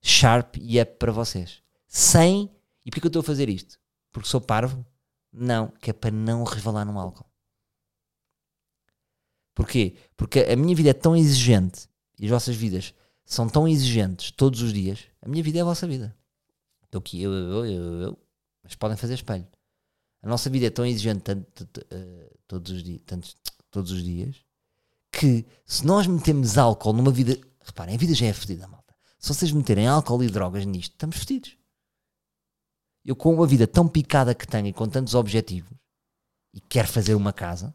[0.00, 1.62] sharp e up para vocês.
[1.86, 2.50] Sem.
[2.84, 3.78] E porquê que eu estou a fazer isto?
[4.12, 4.84] Porque sou parvo?
[5.32, 7.26] Não, que é para não revelar no álcool.
[9.54, 9.96] Porquê?
[10.16, 14.62] Porque a minha vida é tão exigente e as vossas vidas são tão exigentes todos
[14.62, 15.00] os dias.
[15.20, 16.16] A minha vida é a vossa vida.
[16.88, 18.18] Estou aqui, eu, eu, eu, eu,
[18.62, 19.46] mas podem fazer espelho.
[20.22, 23.02] A nossa vida é tão exigente tanto, uh, todos, os dias,
[23.70, 24.36] todos os dias
[25.12, 27.38] que se nós metemos álcool numa vida.
[27.60, 28.94] Reparem, a vida já é fedida, malta.
[29.18, 31.56] Se vocês meterem álcool e drogas nisto, estamos fedidos.
[33.04, 35.76] Eu, com uma vida tão picada que tenho e com tantos objetivos,
[36.54, 37.74] e quero fazer uma casa,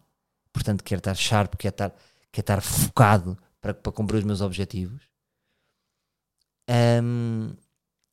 [0.52, 1.90] portanto quero estar sharp, quero estar,
[2.32, 5.14] quero estar focado para, para cumprir os meus objetivos
[6.70, 7.56] um,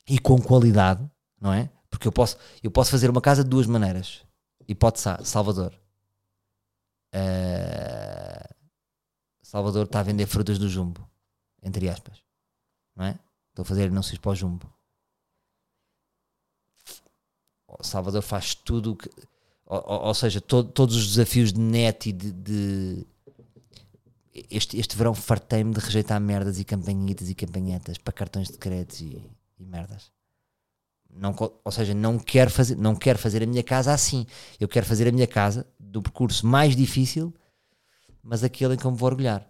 [0.08, 1.08] e com qualidade,
[1.40, 1.70] não é?
[1.88, 4.22] Porque eu posso, eu posso fazer uma casa de duas maneiras.
[4.66, 5.74] Hipótese A, Salvador.
[7.14, 8.54] Uh,
[9.42, 11.08] Salvador está a vender frutas do jumbo,
[11.62, 12.22] entre aspas,
[12.94, 13.18] não é?
[13.48, 14.72] Estou a fazer anúncios para o jumbo.
[17.82, 19.08] Salvador faz tudo que
[19.70, 22.32] ou, ou seja, todos os desafios de net e de.
[22.32, 23.06] de
[24.50, 29.00] este, este verão fartei-me de rejeitar merdas e campanhitas e campanhetas para cartões de crédito
[29.00, 29.22] e,
[29.60, 30.10] e merdas.
[31.12, 31.34] Não,
[31.64, 34.26] ou seja, não quero, fazer, não quero fazer a minha casa assim.
[34.58, 37.34] Eu quero fazer a minha casa do percurso mais difícil,
[38.22, 39.46] mas aquele em que eu me vou orgulhar.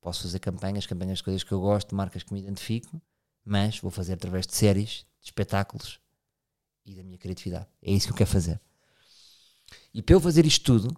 [0.00, 3.00] Posso fazer campanhas, campanhas de coisas que eu gosto, marcas que me identifico,
[3.44, 6.00] mas vou fazer através de séries, de espetáculos
[6.84, 7.66] e da minha criatividade.
[7.82, 8.60] É isso que eu quero fazer.
[9.92, 10.96] E para eu fazer isto tudo,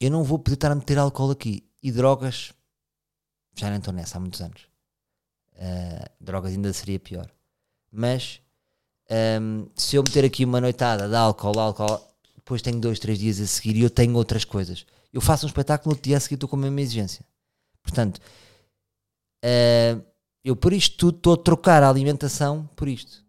[0.00, 1.68] eu não vou poder estar a meter álcool aqui.
[1.82, 2.52] E drogas,
[3.54, 4.62] já não estou nessa há muitos anos.
[5.54, 7.30] Uh, drogas ainda seria pior.
[7.90, 8.40] Mas
[9.40, 12.00] um, se eu meter aqui uma noitada de álcool, álcool,
[12.34, 14.86] depois tenho dois, três dias a seguir e eu tenho outras coisas.
[15.12, 17.24] Eu faço um espetáculo, no dia a seguir estou com a mesma exigência.
[17.82, 18.20] Portanto,
[19.44, 20.04] uh,
[20.44, 23.24] eu por isto tudo estou a trocar a alimentação por isto.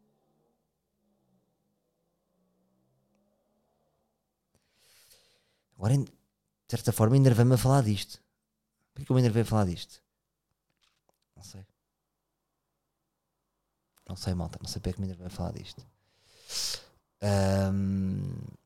[5.77, 6.07] Agora, de
[6.67, 8.19] certa forma, enervei-me a falar disto.
[8.93, 10.01] Por que eu me enervei a falar disto?
[11.35, 11.66] Não sei.
[14.07, 14.57] Não sei, malta.
[14.61, 15.85] Não sei porque é que me a falar disto.
[17.21, 18.57] Ahm,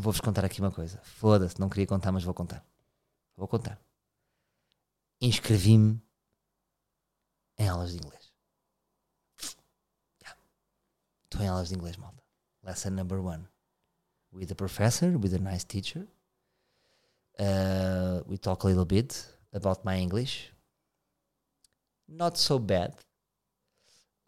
[0.00, 0.98] Vou-vos contar aqui uma coisa.
[1.02, 2.64] Foda-se, não queria contar, mas vou contar.
[3.36, 3.78] Vou contar.
[5.20, 6.00] Inscrevi-me
[7.58, 8.32] em aulas de inglês.
[10.22, 10.40] Yeah.
[11.24, 12.22] Estou em aulas de inglês, malta.
[12.62, 13.46] Lesson number one.
[14.32, 16.06] With a professor, with a nice teacher.
[17.38, 20.50] Uh, we talk a little bit about my English.
[22.08, 22.94] Not so bad,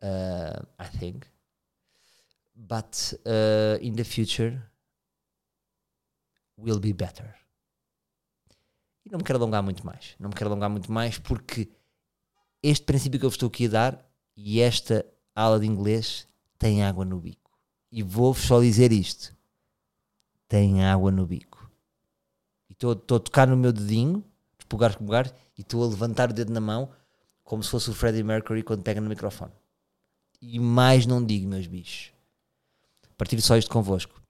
[0.03, 1.27] uh, I think.
[2.55, 4.61] But uh, in the future,
[6.57, 7.35] will be better.
[9.05, 10.15] E não me quero alongar muito mais.
[10.19, 11.69] Não me quero alongar muito mais porque
[12.63, 16.29] este princípio que eu vos estou aqui a dar e esta aula de inglês
[16.59, 17.51] tem água no bico.
[17.91, 19.35] E vou-vos só dizer isto:
[20.47, 21.71] tem água no bico.
[22.69, 24.25] E estou a tocar no meu dedinho,
[24.59, 25.27] de pogar com pogar,
[25.57, 26.91] e estou a levantar o dedo na mão
[27.43, 29.53] como se fosse o Freddie Mercury quando pega no microfone.
[30.45, 32.13] E mais não digo, meus bichos.
[33.17, 34.21] Partilho só isto convosco.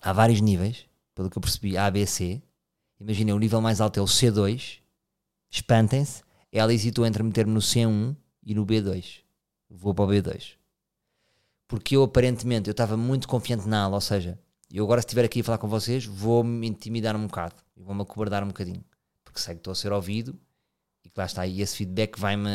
[0.00, 0.86] Há vários níveis,
[1.16, 2.40] pelo que eu percebi, A, B, C.
[3.00, 4.78] Imaginem, o nível mais alto é o C2.
[5.50, 6.22] Espantem-se.
[6.52, 9.22] Ela hesitou entre meter-me no C1 e no B2.
[9.68, 10.54] Vou para o B2.
[11.66, 14.38] Porque eu aparentemente eu estava muito confiante na aula, ou seja,
[14.72, 17.56] eu agora se estiver aqui a falar com vocês, vou-me intimidar um bocado.
[17.76, 18.84] E vou-me acobardar um bocadinho.
[19.24, 20.38] Porque sei que estou a ser ouvido
[21.04, 21.44] e que lá está.
[21.44, 22.48] E esse feedback vai-me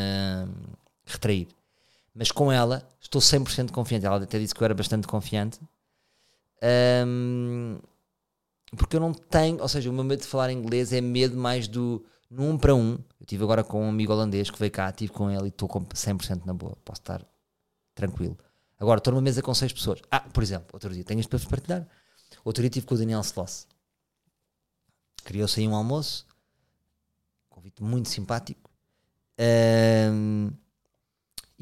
[1.05, 1.49] retrair.
[2.13, 4.05] Mas com ela, estou 100% confiante.
[4.05, 5.59] Ela até disse que eu era bastante confiante.
[6.61, 7.79] Ahm,
[8.77, 11.67] porque eu não tenho, ou seja, o meu medo de falar inglês é medo mais
[11.67, 12.93] do no um para um.
[12.93, 15.67] Eu estive agora com um amigo holandês que veio cá, estive com ele e estou
[15.67, 16.75] com 100% na boa.
[16.83, 17.25] Posso estar
[17.93, 18.37] tranquilo.
[18.79, 20.01] Agora, estou numa mesa com seis pessoas.
[20.09, 21.87] Ah, por exemplo, outro dia, tenho isto para vos partilhar.
[22.43, 23.67] Outro dia estive com o Daniel Sloss.
[25.23, 26.25] Criou-se aí um almoço.
[27.49, 28.69] Convite muito simpático.
[29.37, 30.51] Ahm,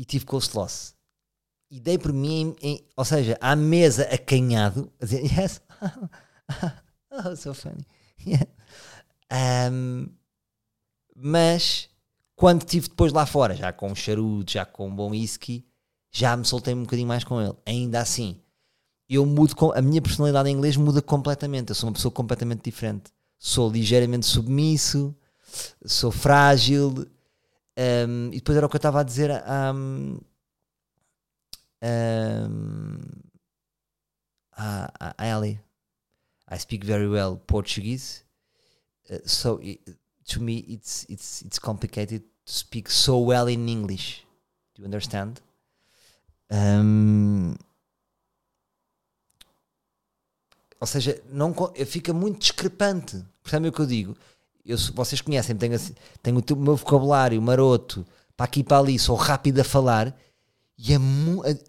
[0.02, 0.95] e tive com o Sloss.
[1.70, 5.62] E dei por mim, em- em- ou seja, à mesa acanhado, a dizer, yes,
[7.12, 7.86] oh, so funny.
[8.26, 8.47] Yeah.
[9.30, 10.08] Ahm,
[11.16, 11.88] mas
[12.36, 15.64] quando estive depois lá fora, já com um charuto, já com um bom whisky,
[16.12, 17.54] já me soltei um bocadinho mais com ele.
[17.66, 18.41] Ainda assim,
[19.08, 21.70] eu mudo, com, a minha personalidade em inglês muda completamente.
[21.70, 23.12] Eu sou uma pessoa completamente diferente.
[23.38, 25.16] Sou ligeiramente submisso,
[25.86, 27.08] sou frágil.
[27.78, 29.32] Ahm, e depois era o que eu estava a dizer
[34.61, 35.59] à, à, Ellie.
[36.49, 38.24] I speak very well Portuguese.
[39.09, 39.80] Uh, so i
[40.26, 44.26] to me it's it's it's complicated to speak so well in English.
[44.76, 45.41] Do you understand?
[46.49, 47.55] Um,
[50.80, 51.53] ou seja, não,
[51.86, 53.24] fica muito discrepante.
[53.41, 54.17] Percebem o que eu digo?
[54.66, 58.05] Eu, vocês conhecem, tenho, assim- tenho o meu vocabulário maroto
[58.38, 60.16] para aqui e para ali, sou rápido a falar.
[60.78, 60.97] E é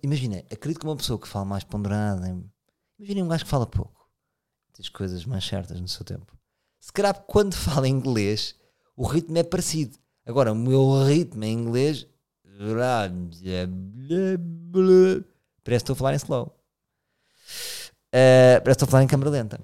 [0.03, 2.27] Imagina, acredito que uma pessoa que fala mais ponderada.
[2.99, 4.09] Imaginem um gajo que fala pouco.
[4.79, 6.37] Diz coisas mais certas no seu tempo.
[6.81, 8.55] Se calhar quando fala inglês,
[8.97, 9.99] o ritmo é parecido.
[10.25, 12.07] Agora, o meu ritmo em inglês.
[15.65, 16.47] Parece que estou a falar em slow.
[18.15, 19.61] Uh, parece que estou a falar em câmera lenta.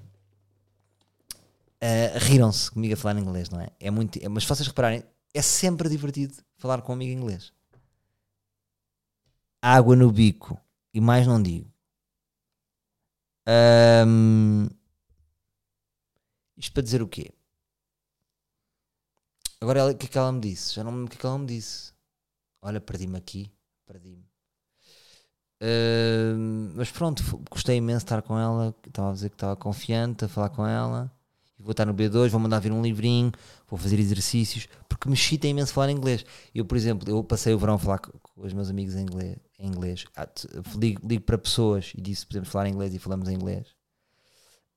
[1.81, 3.69] Uh, Riram-se comigo a falar inglês, não é?
[3.79, 5.03] é muito, é- mas se vocês repararem,
[5.33, 7.53] é sempre divertido falar com um amigo inglês.
[9.61, 10.59] Água no bico.
[10.93, 11.71] E mais não digo.
[13.47, 14.69] Ahm,
[16.57, 17.31] isto para dizer o quê?
[19.61, 20.73] Agora ela- o que é que ela me disse?
[20.75, 21.93] Já não me lembro o que é que ela me disse.
[22.61, 23.51] Olha, perdi-me aqui.
[23.85, 24.25] Perdi-me.
[25.61, 27.21] Ahm, mas pronto,
[27.51, 28.75] gostei imenso de estar com ela.
[28.87, 31.11] Estava a dizer que estava confiante a falar com ela.
[31.59, 33.31] E vou estar no B2, vou mandar vir um livrinho,
[33.67, 36.25] vou fazer exercícios, porque me chita imenso falar inglês.
[36.55, 39.37] Eu, por exemplo, eu passei o verão a falar com, os meus amigos em inglês,
[39.59, 40.05] em inglês.
[40.15, 40.27] Ah,
[40.77, 43.67] ligo, ligo para pessoas e disse podemos falar inglês e falamos em inglês.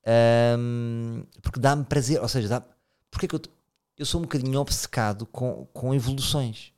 [0.05, 2.63] Ahm, porque dá-me prazer, ou seja, dá
[3.13, 3.41] porque é que eu,
[3.99, 6.73] eu sou um bocadinho obcecado com, com evoluções.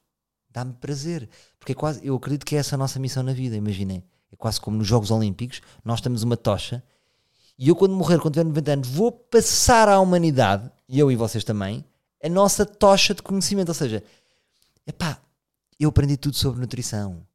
[0.50, 1.30] Dá-me prazer.
[1.58, 4.04] Porque é quase, eu acredito que é essa a nossa missão na vida, imaginem.
[4.32, 6.84] É quase como nos Jogos Olímpicos, nós temos uma tocha
[7.58, 11.16] e eu, quando morrer, quando tiver 90 anos, vou passar à humanidade, e eu e
[11.16, 11.86] vocês também,
[12.24, 13.70] a nossa tocha de conhecimento.
[13.70, 14.04] Ou seja,
[14.86, 15.20] epá,
[15.80, 17.26] eu aprendi tudo sobre nutrição.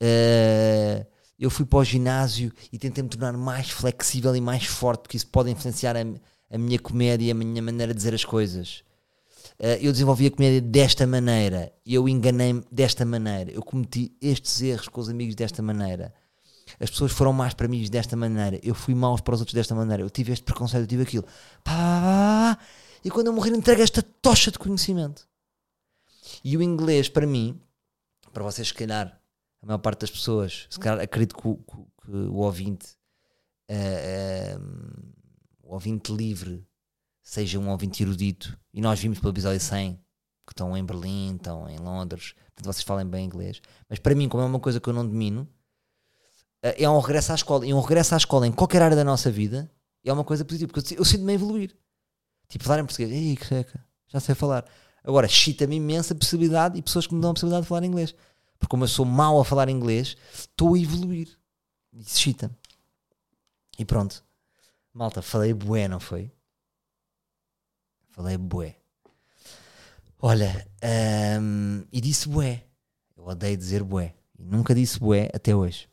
[0.00, 1.06] Eh,
[1.38, 5.16] eu fui para o ginásio e tentei me tornar mais flexível e mais forte, porque
[5.16, 6.00] isso pode influenciar a,
[6.50, 8.82] a minha comédia, a minha maneira de dizer as coisas.
[9.58, 14.88] Eh, eu desenvolvi a comédia desta maneira, eu enganei-me desta maneira, eu cometi estes erros
[14.88, 16.12] com os amigos desta maneira.
[16.80, 19.74] As pessoas foram más para mim desta maneira, eu fui maus para os outros desta
[19.74, 21.24] maneira, eu tive este preconceito, eu tive aquilo.
[21.62, 22.58] Pá, pá, pá.
[23.04, 25.28] E quando eu morrer, entrego esta tocha de conhecimento.
[26.42, 27.60] E o inglês, para mim,
[28.32, 29.20] para vocês, se calhar,
[29.62, 32.88] a maior parte das pessoas, se calhar acredito que o, que- o ouvinte,
[33.68, 34.58] eh, eh,
[35.62, 36.66] o ouvinte livre,
[37.22, 39.94] seja um ouvinte erudito, e nós vimos pelo episódio 100
[40.46, 44.28] que estão em Berlim, estão em Londres, portanto vocês falem bem inglês, mas para mim,
[44.28, 45.46] como é uma coisa que eu não domino,
[46.62, 49.30] é um regresso à escola, e um regresso à escola em qualquer área da nossa
[49.30, 49.70] vida
[50.04, 51.76] é uma coisa positiva, porque eu, sinto-me a evoluir.
[52.48, 54.64] Tipo, falar em português, ei, que seca, já sei falar.
[55.04, 58.14] Agora, chita-me imensa possibilidade e pessoas que me dão a possibilidade de falar inglês.
[58.58, 61.28] Porque como eu sou mau a falar inglês, estou a evoluir.
[61.92, 62.54] Isso chita-me.
[63.78, 64.22] E pronto.
[64.92, 66.30] Malta, falei bué, não foi?
[68.10, 68.76] Falei bué.
[70.18, 70.66] Olha,
[71.40, 72.64] hum, e disse bué.
[73.16, 74.14] Eu odeio dizer bué.
[74.38, 75.89] Nunca disse bué até hoje.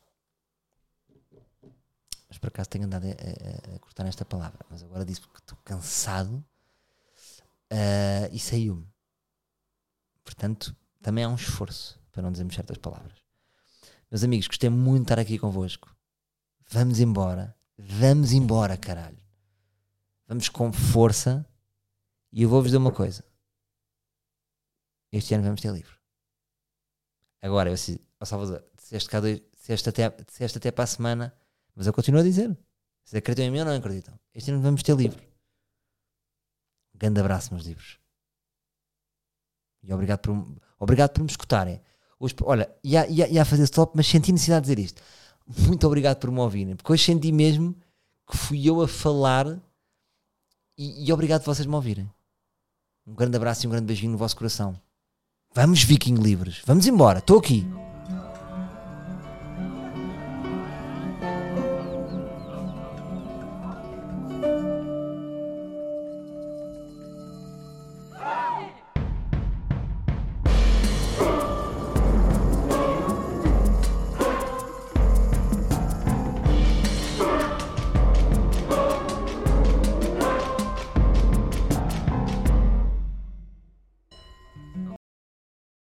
[2.37, 4.63] Mas por acaso tenho andado a, a- a cortar esta palavra.
[4.69, 6.45] Mas agora disse porque estou cansado
[7.71, 8.87] ah, e saiu-me.
[10.23, 13.17] Portanto, também há um esforço para não dizermos certas palavras.
[14.11, 15.89] Meus amigos, gostei muito de estar aqui convosco.
[16.69, 17.57] Vamos embora.
[17.75, 19.17] Vamos embora, caralho.
[20.27, 21.43] Vamos com força.
[22.31, 23.25] E eu vou-vos dizer uma coisa.
[25.11, 25.97] Este ano vamos ter livro.
[27.41, 31.33] Agora, eu se, oh Salvador, disseste, cá dois, disseste, até, disseste até para a semana,
[31.77, 32.57] mas eu continuo a dizer.
[33.05, 34.19] Se acreditam em mim ou não acreditam.
[34.33, 35.21] Este ano vamos ter livro.
[36.93, 37.99] Um grande abraço, meus livros.
[39.83, 40.45] E obrigado por,
[40.79, 41.79] obrigado por me escutarem.
[42.19, 45.01] Hoje, olha, ia, ia, ia fazer stop, mas senti necessidade de dizer isto.
[45.67, 47.73] Muito obrigado por me ouvirem, porque hoje senti mesmo
[48.29, 49.47] que fui eu a falar
[50.75, 52.11] e, e obrigado por vocês me ouvirem.
[53.05, 54.75] Um grande abraço e um grande beijinho no vosso coração.
[55.53, 56.61] Vamos, Viking livres.
[56.65, 57.19] Vamos embora.
[57.19, 57.65] Estou aqui.